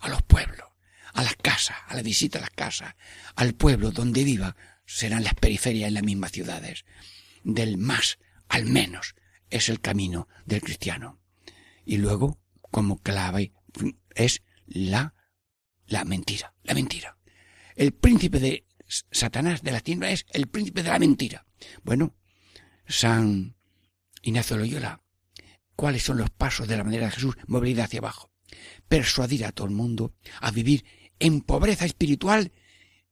[0.00, 0.68] a los pueblos,
[1.12, 2.94] a las casas, a la visita a las casas,
[3.34, 4.56] al pueblo donde viva,
[4.86, 6.84] serán las periferias en las mismas ciudades.
[7.42, 8.18] Del más
[8.48, 9.16] al menos
[9.50, 11.18] es el camino del cristiano.
[11.84, 12.38] Y luego,
[12.70, 13.52] como clave,
[14.14, 15.14] es la,
[15.86, 17.18] la mentira, la mentira.
[17.74, 18.66] El príncipe de
[19.10, 21.44] Satanás de la tienda es el príncipe de la mentira.
[21.82, 22.14] Bueno,
[22.86, 23.56] San
[24.22, 25.03] Ignacio Loyola
[25.76, 28.30] cuáles son los pasos de la manera de Jesús, movilidad hacia abajo.
[28.88, 30.84] Persuadir a todo el mundo a vivir
[31.18, 32.52] en pobreza espiritual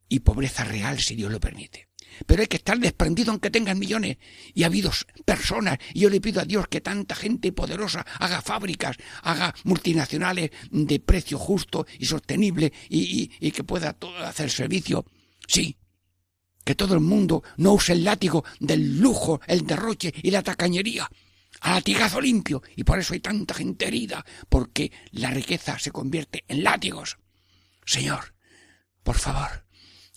[0.08, 1.88] y pobreza real si Dios lo permite.
[2.26, 4.18] pero hay que estar desprendido aunque tengan millones.
[4.52, 4.90] Y ha habido
[5.24, 10.50] personas, y yo le pido a Dios que tanta gente poderosa haga fábricas, haga multinacionales
[10.70, 13.96] de precio justo y sostenible y, que pueda
[14.26, 15.06] hacer servicio.
[15.48, 15.78] Sí,
[16.62, 21.08] que todo el mundo no use el látigo del lujo, el derroche y la tacañería.
[21.62, 22.62] A latigazo limpio.
[22.76, 27.18] Y por eso hay tanta gente herida, porque la riqueza se convierte en látigos.
[27.84, 28.34] Señor,
[29.02, 29.64] por favor,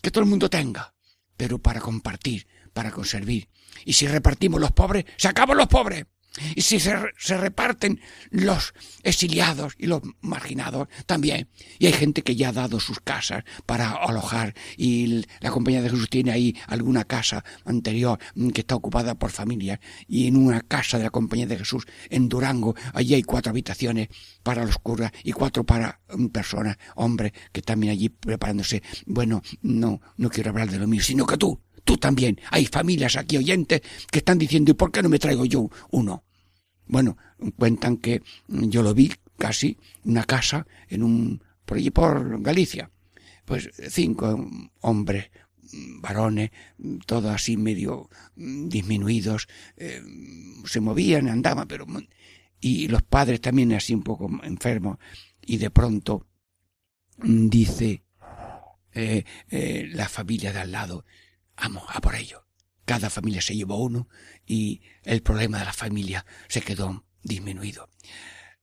[0.01, 0.95] que todo el mundo tenga,
[1.37, 3.47] pero para compartir, para conservar.
[3.85, 6.05] Y si repartimos los pobres, se acaban los pobres.
[6.55, 8.73] Y si se, se, reparten los
[9.03, 11.47] exiliados y los marginados también.
[11.79, 15.89] Y hay gente que ya ha dado sus casas para alojar y la Compañía de
[15.89, 19.79] Jesús tiene ahí alguna casa anterior mm, que está ocupada por familias.
[20.07, 24.09] Y en una casa de la Compañía de Jesús en Durango, allí hay cuatro habitaciones
[24.43, 28.83] para los curas y cuatro para mm, personas, hombres, que también allí preparándose.
[29.05, 32.41] Bueno, no, no quiero hablar de lo mío, sino que tú, tú también.
[32.51, 33.81] Hay familias aquí oyentes
[34.11, 36.25] que están diciendo, ¿y por qué no me traigo yo uno?
[36.87, 37.17] Bueno,
[37.57, 42.91] cuentan que yo lo vi casi, una casa en un, por allí por Galicia.
[43.45, 44.49] Pues cinco
[44.81, 45.29] hombres,
[46.01, 46.51] varones,
[47.05, 50.01] todos así medio disminuidos, eh,
[50.65, 51.85] se movían, andaban, pero,
[52.59, 54.97] y los padres también así un poco enfermos,
[55.45, 56.27] y de pronto
[57.17, 58.03] dice
[58.93, 61.05] eh, eh, la familia de al lado,
[61.55, 62.45] vamos a por ello.
[62.85, 64.07] Cada familia se llevó uno
[64.45, 67.89] y el problema de la familia se quedó disminuido.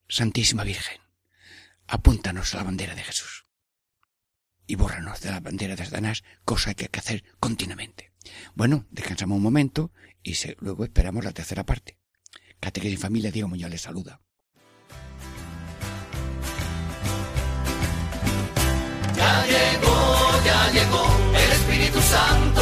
[0.08, 1.00] Santísima Virgen,
[1.86, 3.46] apúntanos a la bandera de Jesús
[4.66, 8.12] y bórranos de la bandera de Satanás, cosa que hay que hacer continuamente.
[8.54, 11.98] Bueno, descansamos un momento y luego esperamos la tercera parte.
[12.60, 14.20] Catequesis Familia, Diego Muñoz les saluda.
[19.16, 22.61] Ya llegó, ya llegó, el Espíritu Santo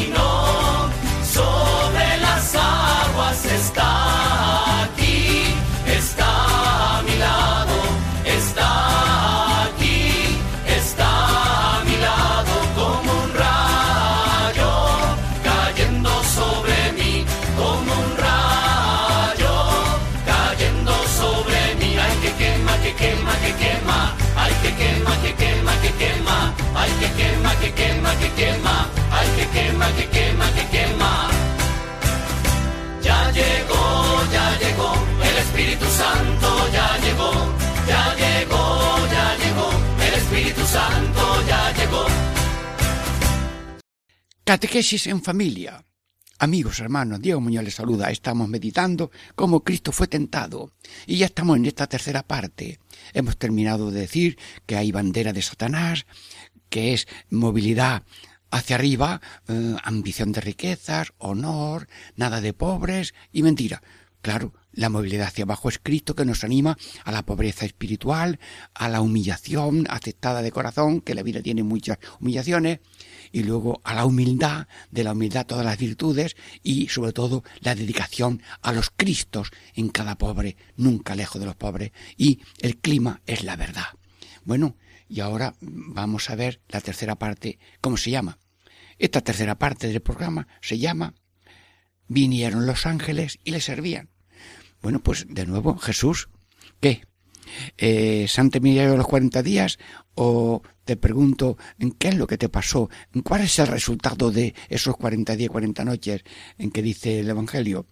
[29.95, 31.29] que quema, que quema.
[33.01, 33.85] Ya llegó,
[34.31, 34.93] ya llegó,
[35.29, 37.31] el Espíritu Santo ya llegó,
[37.87, 39.69] ya llegó, ya llegó,
[40.07, 42.05] el Espíritu Santo ya llegó.
[44.43, 45.83] Catequesis en familia.
[46.39, 48.09] Amigos, hermanos, Diego Muñoz les saluda.
[48.09, 50.71] Estamos meditando cómo Cristo fue tentado.
[51.05, 52.79] Y ya estamos en esta tercera parte.
[53.13, 56.07] Hemos terminado de decir que hay bandera de Satanás,
[56.69, 58.03] que es movilidad
[58.51, 63.81] hacia arriba, eh, ambición de riquezas, honor, nada de pobres y mentira.
[64.21, 68.39] Claro, la movilidad hacia abajo es Cristo que nos anima a la pobreza espiritual,
[68.75, 72.81] a la humillación aceptada de corazón, que la vida tiene muchas humillaciones,
[73.31, 77.73] y luego a la humildad, de la humildad todas las virtudes, y sobre todo la
[77.73, 83.21] dedicación a los Cristos en cada pobre, nunca lejos de los pobres, y el clima
[83.25, 83.87] es la verdad.
[84.43, 84.75] Bueno,
[85.09, 88.37] y ahora vamos a ver la tercera parte, ¿cómo se llama?
[89.01, 91.15] Esta tercera parte del programa se llama
[92.07, 94.09] Vinieron los ángeles y le servían.
[94.79, 96.29] Bueno, pues de nuevo, Jesús,
[96.79, 97.01] ¿qué?
[97.79, 99.79] Eh, ¿Santa de los 40 días?
[100.13, 102.91] ¿O te pregunto, ¿en qué es lo que te pasó?
[103.23, 106.21] ¿Cuál es el resultado de esos 40 días, 40 noches
[106.59, 107.87] en que dice el Evangelio?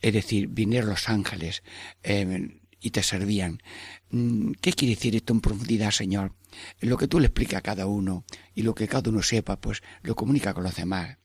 [0.00, 1.64] Es decir, vinieron los ángeles
[2.04, 3.62] eh, y te servían.
[4.10, 6.32] Mm, ¿Qué quiere decir esto en profundidad, Señor?
[6.80, 8.24] Lo que tú le expliques a cada uno
[8.54, 11.18] y lo que cada uno sepa, pues lo comunica con los demás.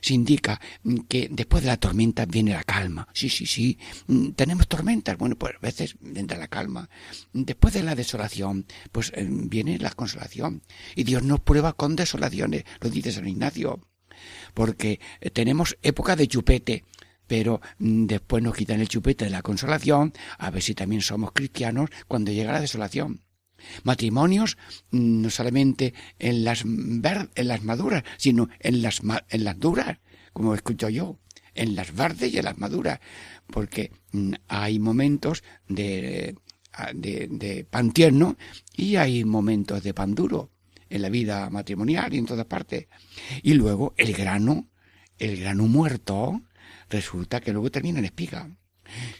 [0.00, 0.60] Se indica
[1.08, 3.06] que después de la tormenta viene la calma.
[3.12, 3.78] Sí, sí, sí.
[4.06, 5.16] Mm, tenemos tormentas.
[5.18, 6.88] Bueno, pues a veces vendrá la calma.
[7.32, 10.62] Después de la desolación, pues eh, viene la consolación.
[10.96, 13.80] Y Dios nos prueba con desolaciones, lo dice San Ignacio.
[14.54, 16.84] Porque eh, tenemos época de chupete,
[17.28, 21.30] pero mm, después nos quitan el chupete de la consolación, a ver si también somos
[21.32, 23.22] cristianos cuando llega la desolación.
[23.84, 24.56] Matrimonios
[24.90, 29.98] mm, no solamente en las, en las maduras, sino en las, en las duras,
[30.32, 31.18] como escucho yo,
[31.54, 32.98] en las verdes y en las maduras,
[33.46, 36.34] porque mm, hay momentos de
[36.94, 38.36] de, de pan tierno
[38.76, 40.50] y hay momentos de pan duro
[40.90, 42.86] en la vida matrimonial y en todas partes.
[43.42, 44.68] Y luego el grano,
[45.18, 46.40] el grano muerto,
[46.88, 48.50] resulta que luego termina en espiga.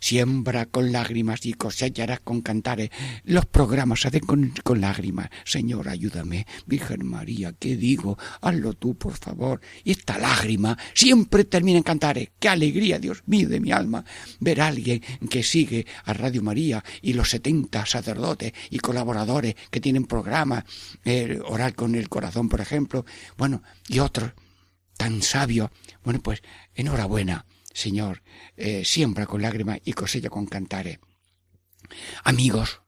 [0.01, 2.91] Siembra con lágrimas y cosecharás con cantares.
[3.25, 5.29] Los programas se hacen con, lágrimas.
[5.45, 6.47] Señor, ayúdame.
[6.67, 8.19] Virgen María, ¿qué digo?
[8.41, 9.61] Hazlo tú, por favor.
[9.85, 12.31] Y esta lágrima siempre termina en cantares.
[12.39, 14.05] ¡Qué alegría, Dios mío, de mi alma!
[14.41, 19.81] Ver a alguien que sigue a Radio María y los setenta sacerdotes y colaboradores que
[19.81, 20.65] tienen programas,
[21.05, 23.05] eh, orar con el corazón, por ejemplo.
[23.37, 24.33] Bueno, y otros
[24.97, 25.71] tan sabios.
[26.03, 26.43] Bueno, pues
[26.75, 27.45] enhorabuena
[27.79, 28.25] Señor,
[28.57, 30.99] eh, siembra con lágrimas y cosecha con cantares.
[32.25, 32.81] Amigos,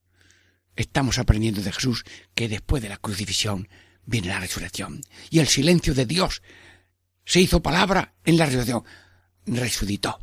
[0.74, 2.02] estamos aprendiendo de Jesús
[2.34, 3.68] que después de la crucifixión
[4.04, 5.00] viene la resurrección.
[5.30, 6.42] Y el silencio de Dios
[7.24, 8.82] se hizo palabra en la resurrección.
[9.46, 10.18] Resucitó.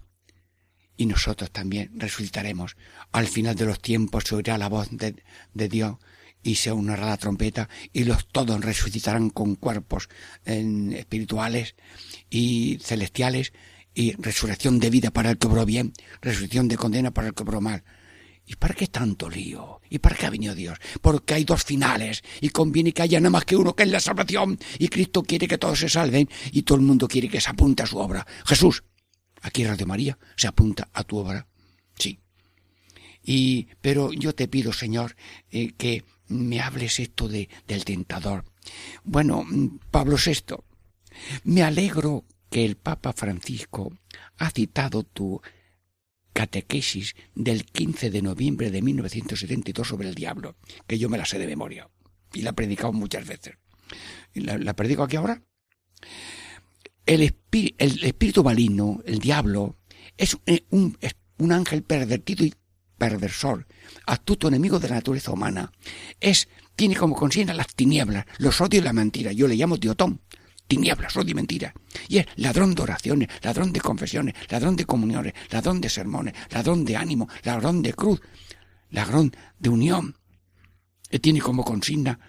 [0.98, 2.76] Y nosotros también resucitaremos.
[3.14, 5.96] Al final de los tiempos se oirá la voz de, Dios
[6.44, 10.10] y se unirá la trompeta y los todos resucitarán con cuerpos
[10.44, 11.76] espirituales
[12.30, 13.54] y celestiales
[13.98, 15.92] y resurrección de vida para el que obró bien,
[16.22, 17.84] resurrección de condena para el que obró mal.
[18.46, 19.82] ¿Y para qué tanto lío?
[19.90, 20.78] ¿Y para qué ha venido Dios?
[21.02, 24.00] Porque hay dos finales y conviene que haya nada más que uno que es la
[24.00, 27.50] salvación y Cristo quiere que todos se salven y todo el mundo quiere que se
[27.50, 28.24] apunte a su obra.
[28.46, 28.84] Jesús,
[29.42, 31.48] aquí Radio María, se apunta a tu obra.
[31.98, 32.20] Sí.
[33.24, 35.16] Y, pero yo te pido, Señor,
[35.50, 38.46] eh, que me hables esto de, del tentador.
[39.04, 39.44] Bueno,
[39.90, 40.58] Pablo VI,
[41.46, 43.98] me alegro que el Papa Francisco
[44.38, 45.42] ha citado tu
[46.34, 51.40] catequesis del 15 de noviembre de 1972 sobre el diablo, que yo me la sé
[51.40, 51.90] de memoria
[52.34, 53.56] y la he predicado muchas veces.
[54.34, 55.42] ¿La, la predico aquí ahora?
[57.06, 59.78] El, espíritu maligno, el diablo,
[60.18, 60.38] es
[60.70, 62.54] un, es un ángel pervertido y
[62.98, 63.66] perversor,
[64.06, 65.72] astuto enemigo de la naturaleza humana.
[66.20, 69.32] Es, tiene como consigna las tinieblas, los odios y la mentira.
[69.32, 70.22] Yo le llamo diotón,
[70.68, 71.74] tinieblas, odio y mentira.
[72.08, 76.86] Y es ladrón de oraciones, ladrón de confesiones, ladrón de comuniones, ladrón de sermones, ladrón
[76.86, 78.22] de ánimo, ladrón de cruz,
[78.90, 80.16] ladrón de unión.
[81.22, 82.20] Tiene como consigna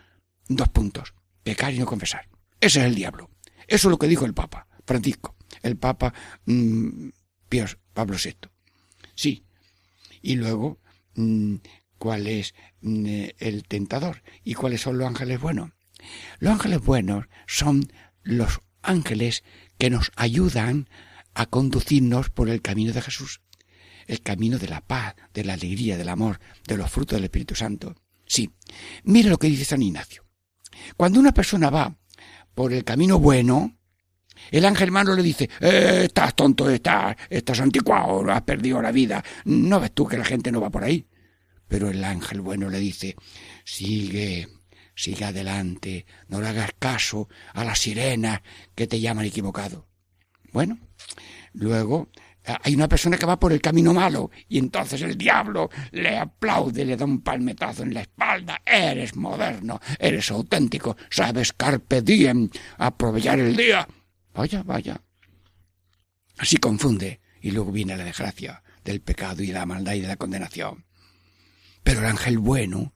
[0.49, 2.29] dos puntos, pecar y no confesar.
[2.61, 3.31] Ese es el diablo.
[3.67, 6.15] Eso es lo que dijo el Papa Francisco, el Papa
[6.47, 7.09] mm,
[7.93, 8.37] Pablo VI.
[9.15, 9.45] Sí.
[10.23, 10.81] Y luego,
[11.15, 11.57] mm,
[11.99, 13.07] ¿cuál es mm,
[13.39, 14.23] el tentador?
[14.45, 15.71] ¿Y cuáles son los ángeles buenos?
[16.39, 17.93] Los ángeles buenos son
[18.29, 19.43] los ángeles
[19.79, 20.89] que nos ayudan
[21.35, 23.41] a conducirnos por el camino de Jesús,
[24.07, 27.55] el camino de la paz, de la alegría, del amor, de los frutos del Espíritu
[27.55, 27.95] Santo.
[28.27, 28.51] Sí,
[29.05, 30.25] mire lo que dice San Ignacio.
[30.97, 31.97] Cuando una persona va
[32.55, 33.77] por el camino bueno,
[34.51, 39.25] el ángel malo le dice, eh, estás tonto, estás, estás anticuado, has perdido la vida,
[39.47, 41.07] no ves tú que la gente no va por ahí.
[41.67, 43.17] Pero el ángel bueno le dice,
[43.65, 44.49] sigue,
[44.99, 48.43] sigue adelante, no le hagas caso a las sirenas
[48.75, 49.87] que te llaman equivocado.
[50.53, 50.77] Bueno,
[51.53, 52.09] luego
[52.65, 56.85] hay una persona que va por el camino malo y entonces el diablo le aplaude,
[56.85, 58.61] le da un palmetazo en la espalda.
[58.67, 63.87] Eres moderno, eres auténtico, sabes carpe diem, aprovechar el día.
[64.35, 65.01] Vaya, vaya.
[66.39, 70.17] Así confunde y luego viene la desgracia del pecado y la maldad y de la
[70.17, 70.87] condenación.
[71.85, 72.95] Pero el ángel bueno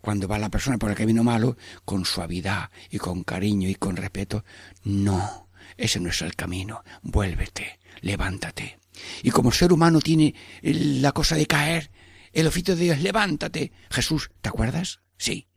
[0.00, 3.96] cuando va la persona por el camino malo, con suavidad y con cariño y con
[3.96, 4.44] respeto,
[4.84, 8.78] no, ese no es el camino, vuélvete, levántate.
[9.22, 11.90] Y como ser humano tiene la cosa de caer,
[12.32, 13.72] el oficio de Dios, levántate.
[13.90, 15.00] Jesús, ¿te acuerdas?
[15.16, 15.48] Sí.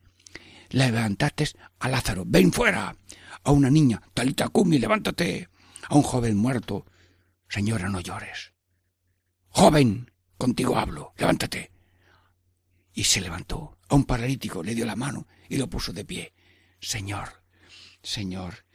[0.70, 1.50] Levantaste
[1.80, 2.96] a Lázaro, ven fuera.
[3.44, 5.50] A una niña, talita cumi, levántate.
[5.90, 6.86] A un joven muerto,
[7.48, 8.54] señora, no llores.
[9.50, 11.72] Joven, contigo hablo, levántate.
[12.94, 16.34] Y se levantó a un paralítico le dio la mano y lo puso de pie.
[16.80, 17.44] Señor,
[18.02, 18.66] Señor,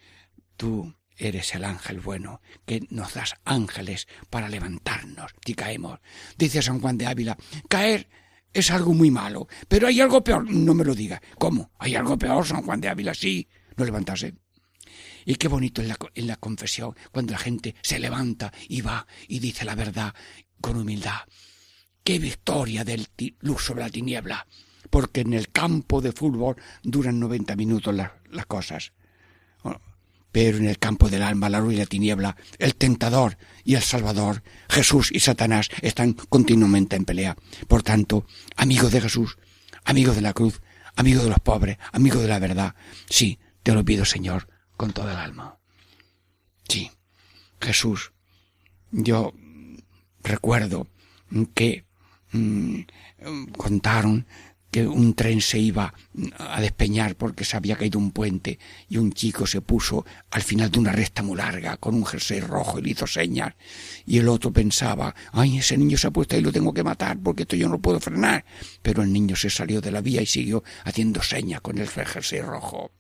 [0.57, 6.01] tú eres el ángel bueno, que nos das ángeles para levantarnos si caemos.
[6.37, 7.37] Dice San Juan de Ávila,
[7.69, 8.09] caer
[8.53, 10.51] es algo muy malo, pero hay algo peor.
[10.51, 11.23] No me lo diga.
[11.39, 11.71] ¿Cómo?
[11.79, 13.15] ¿Hay algo peor, San Juan de Ávila?
[13.15, 14.35] Sí, no levantarse.
[15.25, 19.07] Y qué bonito en la, en la confesión, cuando la gente se levanta y va
[19.29, 20.15] y dice la verdad
[20.61, 21.21] con humildad.
[22.03, 23.09] Qué victoria del
[23.41, 24.47] luz sobre la tiniebla
[24.93, 28.93] porque en el campo de fútbol duran 90 minutos las, cosas.
[30.31, 33.81] Pero en el campo del alma, la luz y la tiniebla, el tentador y el
[33.81, 37.37] salvador, Jesús y Satanás, están continuamente en pelea.
[37.69, 39.39] Por tanto, amigo de Jesús,
[39.85, 40.61] amigo de la cruz,
[40.95, 42.75] amigo de los pobres, amigo de la verdad,
[43.09, 45.57] sí, te lo pido, Señor, con toda el alma.
[46.69, 46.91] Sí,
[47.63, 48.13] Jesús,
[48.91, 49.33] yo
[50.23, 50.87] recuerdo
[51.55, 51.87] que
[52.33, 52.81] mm,
[53.57, 54.27] contaron
[54.73, 55.93] que un tren se iba
[56.39, 58.59] a despeñar porque se había caído un puente
[58.89, 62.41] y un chico se puso al final de una recta muy larga con un jersey
[62.41, 63.55] rojo y le hizo señas.
[64.07, 67.19] Y el otro pensaba ay ese niño se ha puesto ahí lo tengo que matar
[67.23, 68.47] porque esto yo no puedo frenar
[68.81, 72.41] pero el niño se salió de la vía y siguió haciendo señas con el jersey
[72.41, 72.93] rojo.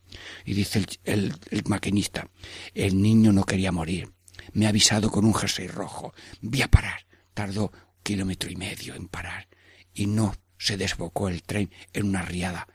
[0.45, 2.29] Y dice el, el maquinista
[2.75, 4.12] el niño no quería morir.
[4.53, 6.12] Me ha avisado con un jersey rojo.
[6.43, 9.49] Voy a parar tardó kilómetro y medio en parar
[9.95, 12.69] y no se desbocó el tren en una riada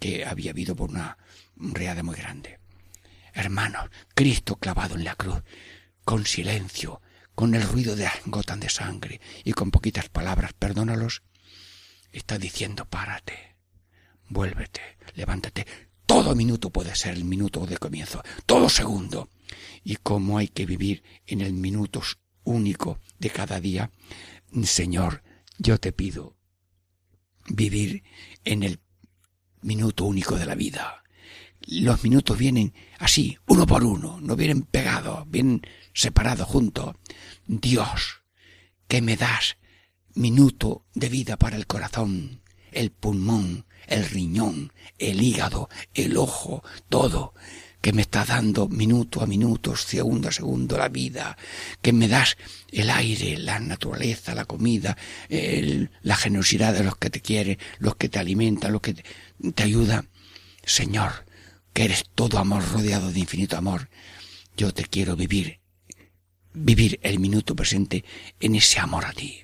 [0.00, 1.18] que había habido por una
[1.54, 2.58] riada muy grande.
[3.34, 5.42] Hermanos, Cristo clavado en la cruz,
[6.02, 7.02] con silencio,
[7.34, 11.22] con el ruido de gotas de sangre y con poquitas palabras, perdónalos,
[12.10, 13.56] está diciendo párate,
[14.30, 15.66] vuélvete, levántate.
[16.06, 19.28] Todo minuto puede ser el minuto de comienzo, todo segundo.
[19.84, 22.00] Y como hay que vivir en el minuto
[22.44, 23.90] único de cada día,
[24.64, 25.22] Señor,
[25.58, 26.35] yo te pido
[27.48, 28.02] vivir
[28.44, 28.80] en el
[29.62, 31.02] minuto único de la vida.
[31.66, 36.94] Los minutos vienen así, uno por uno, no vienen pegados, vienen separados juntos.
[37.46, 38.22] Dios,
[38.86, 39.56] que me das
[40.14, 42.42] minuto de vida para el corazón,
[42.72, 47.34] el pulmón, el riñón, el hígado, el ojo, todo
[47.86, 51.38] que me estás dando minuto a minuto, segundo a segundo la vida,
[51.80, 52.36] que me das
[52.72, 54.96] el aire, la naturaleza, la comida,
[55.28, 59.04] la generosidad de los que te quieren, los que te alimentan, los que te,
[59.54, 60.08] te ayudan.
[60.64, 61.26] Señor,
[61.72, 63.88] que eres todo amor rodeado de infinito amor,
[64.56, 65.60] yo te quiero vivir,
[66.54, 68.04] vivir el minuto presente
[68.40, 69.42] en ese amor a ti.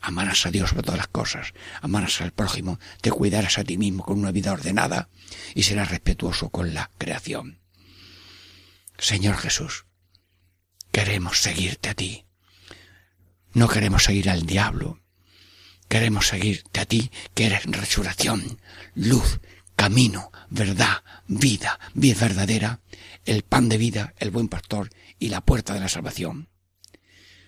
[0.00, 4.04] Amarás a Dios sobre todas las cosas, amarás al prójimo, te cuidarás a ti mismo
[4.04, 5.08] con una vida ordenada
[5.56, 7.61] y serás respetuoso con la creación.
[9.02, 9.86] Señor Jesús,
[10.92, 12.24] queremos seguirte a ti.
[13.52, 15.02] No queremos seguir al diablo.
[15.88, 18.60] Queremos seguirte a ti, que eres resurrección,
[18.94, 19.40] luz,
[19.74, 22.80] camino, verdad, vida, vida verdadera,
[23.24, 26.48] el pan de vida, el buen pastor y la puerta de la salvación.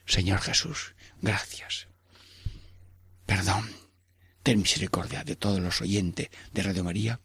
[0.06, 1.86] Señor Jesús, gracias.
[3.26, 3.70] Perdón.
[4.42, 7.20] Ten misericordia de todos los oyentes de Radio María.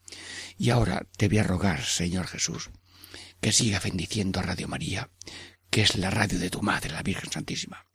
[0.58, 2.70] Y ahora te voy a rogar, Señor Jesús,
[3.42, 5.10] que siga bendiciendo a Radio María,
[5.70, 7.86] que es la radio de tu Madre, la Virgen Santísima.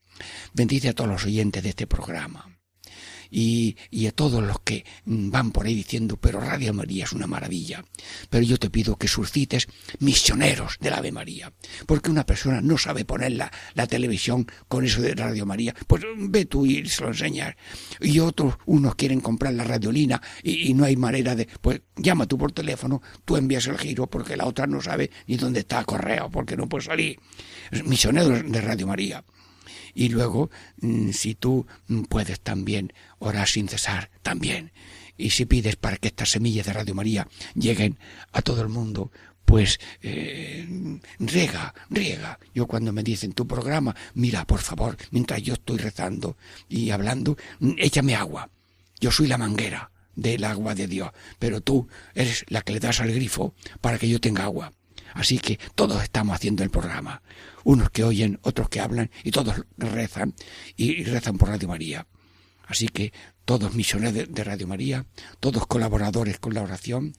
[0.53, 2.55] Bendice a todos los oyentes de este programa
[3.35, 7.85] y, a todos los que van por ahí diciendo, pero Radio María es una maravilla.
[8.31, 9.67] Pero yo te pido que suscites
[9.99, 11.53] misioneros de la Ave María,
[11.87, 16.05] porque una persona no sabe poner la, la televisión con eso de Radio María, pues
[16.17, 17.57] ve tú y se lo enseñas.
[18.01, 22.27] Y otros, unos quieren comprar la radiolina y, y no hay manera de, pues llama
[22.27, 25.81] tú por teléfono, tú envías el giro porque la otra no sabe ni dónde está
[25.81, 27.19] el correo, porque no puede salir.
[27.85, 29.25] Misioneros de Radio María.
[29.95, 34.73] Y luego, mm, si tú mm, puedes también orar sin cesar, también.
[35.17, 37.99] Y si pides para que estas semillas de Radio María lleguen
[38.33, 39.13] a todo el mundo,
[39.45, 42.39] pues eh, riega, riega.
[42.55, 46.37] Yo cuando me dicen tu programa, mira, por favor, mientras yo estoy rezando
[46.69, 48.51] y hablando, mm, échame agua.
[49.01, 53.01] Yo soy la manguera del agua de Dios, pero tú eres la que le das
[53.01, 54.73] al grifo para que yo tenga agua.
[55.15, 57.23] Así que todos estamos haciendo el programa.
[57.63, 60.35] Unos que oyen, otros que hablan, y todos rezan,
[60.77, 62.07] y rezan por Radio María.
[62.67, 63.13] Así que
[63.45, 65.07] todos misioneros de Radio María,
[65.41, 67.15] todos colaboradores con la oración,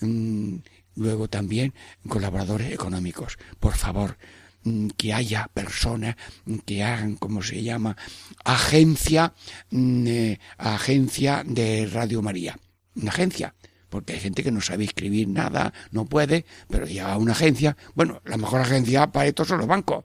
[0.00, 0.56] mmm,
[0.96, 1.72] luego también
[2.08, 3.38] colaboradores económicos.
[3.60, 4.18] Por favor,
[4.64, 6.16] mmm, que haya personas
[6.64, 7.96] que hagan, como se llama,
[8.44, 9.34] agencia,
[9.70, 12.58] mmm, eh, agencia de Radio María.
[12.96, 13.54] Una agencia
[13.96, 17.78] porque hay gente que no sabe escribir nada, no puede, pero llega a una agencia,
[17.94, 20.04] bueno, la mejor agencia para esto son los bancos.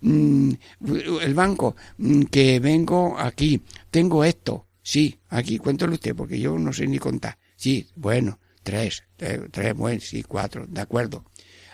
[0.00, 0.50] Mm,
[1.22, 6.72] el banco, mm, que vengo aquí, tengo esto, sí, aquí, cuéntelo usted, porque yo no
[6.72, 7.38] sé ni contar.
[7.54, 11.24] Sí, bueno, tres, tres, tres bueno, sí, cuatro, de acuerdo.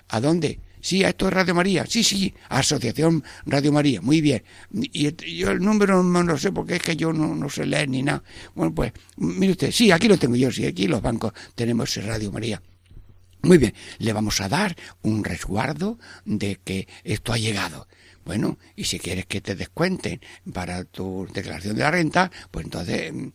[0.09, 0.61] ¿A dónde?
[0.87, 1.85] Sí, esto es Radio María.
[1.85, 4.01] Sí, sí, Asociación Radio María.
[4.01, 4.45] Muy bien.
[4.73, 7.89] Y yo el número no lo sé porque es que yo no, no sé leer
[7.89, 8.23] ni nada.
[8.55, 12.31] Bueno, pues, mire usted, sí, aquí lo tengo yo, sí, aquí los bancos tenemos Radio
[12.31, 12.63] María.
[13.43, 17.89] Muy bien, le vamos a dar un resguardo de que esto ha llegado.
[18.25, 20.21] Bueno, y si quieres que te descuenten
[20.53, 23.33] para tu declaración de la renta, pues entonces mm,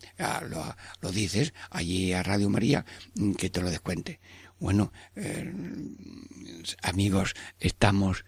[0.49, 2.86] lo, lo dices allí a Radio María
[3.16, 4.22] mm, que te lo descuente.
[4.62, 5.51] Bueno, eh,
[6.84, 8.26] amigos, estamos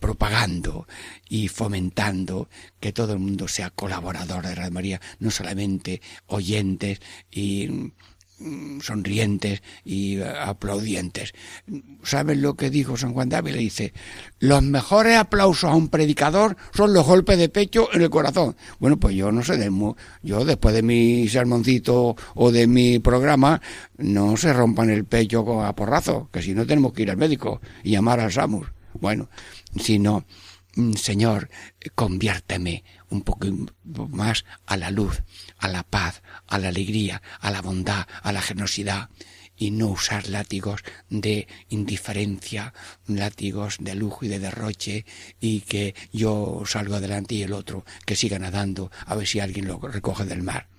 [0.00, 0.88] propagando
[1.28, 2.48] y fomentando
[2.80, 7.92] que todo el mundo sea colaborador de Radio María, no solamente oyentes y
[8.80, 11.32] sonrientes y aplaudientes.
[12.02, 13.58] ¿Sabes lo que dijo San Juan de Ávila?
[13.58, 13.92] Dice,
[14.38, 18.56] los mejores aplausos a un predicador son los golpes de pecho en el corazón.
[18.78, 19.70] Bueno, pues yo no sé,
[20.22, 23.60] yo después de mi sermoncito o de mi programa,
[23.98, 27.60] no se rompan el pecho a porrazo, que si no tenemos que ir al médico
[27.82, 28.68] y llamar al SAMUS.
[28.94, 29.28] Bueno,
[29.80, 30.24] sino
[30.74, 31.50] Mm, Señor,
[31.94, 32.82] conviérteme
[33.12, 33.46] un poco
[34.08, 35.22] más a la luz,
[35.58, 39.10] a la paz, a la alegría, a la bondad, a la generosidad,
[39.56, 42.72] y no usar látigos de indiferencia,
[43.06, 45.04] látigos de lujo y de derroche,
[45.40, 49.68] y que yo salgo adelante y el otro que siga nadando a ver si alguien
[49.68, 50.71] lo recoge del mar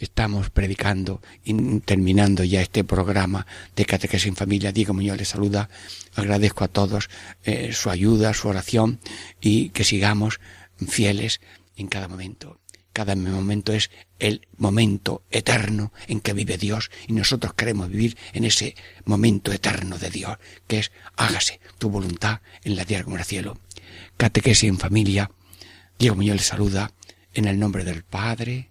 [0.00, 3.46] estamos predicando y terminando ya este programa
[3.76, 4.72] de Catequesis en Familia.
[4.72, 5.68] Diego Muñoz les saluda.
[6.14, 7.10] Agradezco a todos
[7.44, 8.98] eh, su ayuda, su oración
[9.40, 10.40] y que sigamos
[10.88, 11.40] fieles
[11.76, 12.58] en cada momento.
[12.92, 18.44] Cada momento es el momento eterno en que vive Dios y nosotros queremos vivir en
[18.44, 18.74] ese
[19.04, 23.26] momento eterno de Dios, que es hágase tu voluntad en la tierra como en el
[23.26, 23.58] cielo.
[24.16, 25.30] Catequesis en familia.
[25.98, 26.92] Diego Muñoz les saluda
[27.32, 28.70] en el nombre del Padre,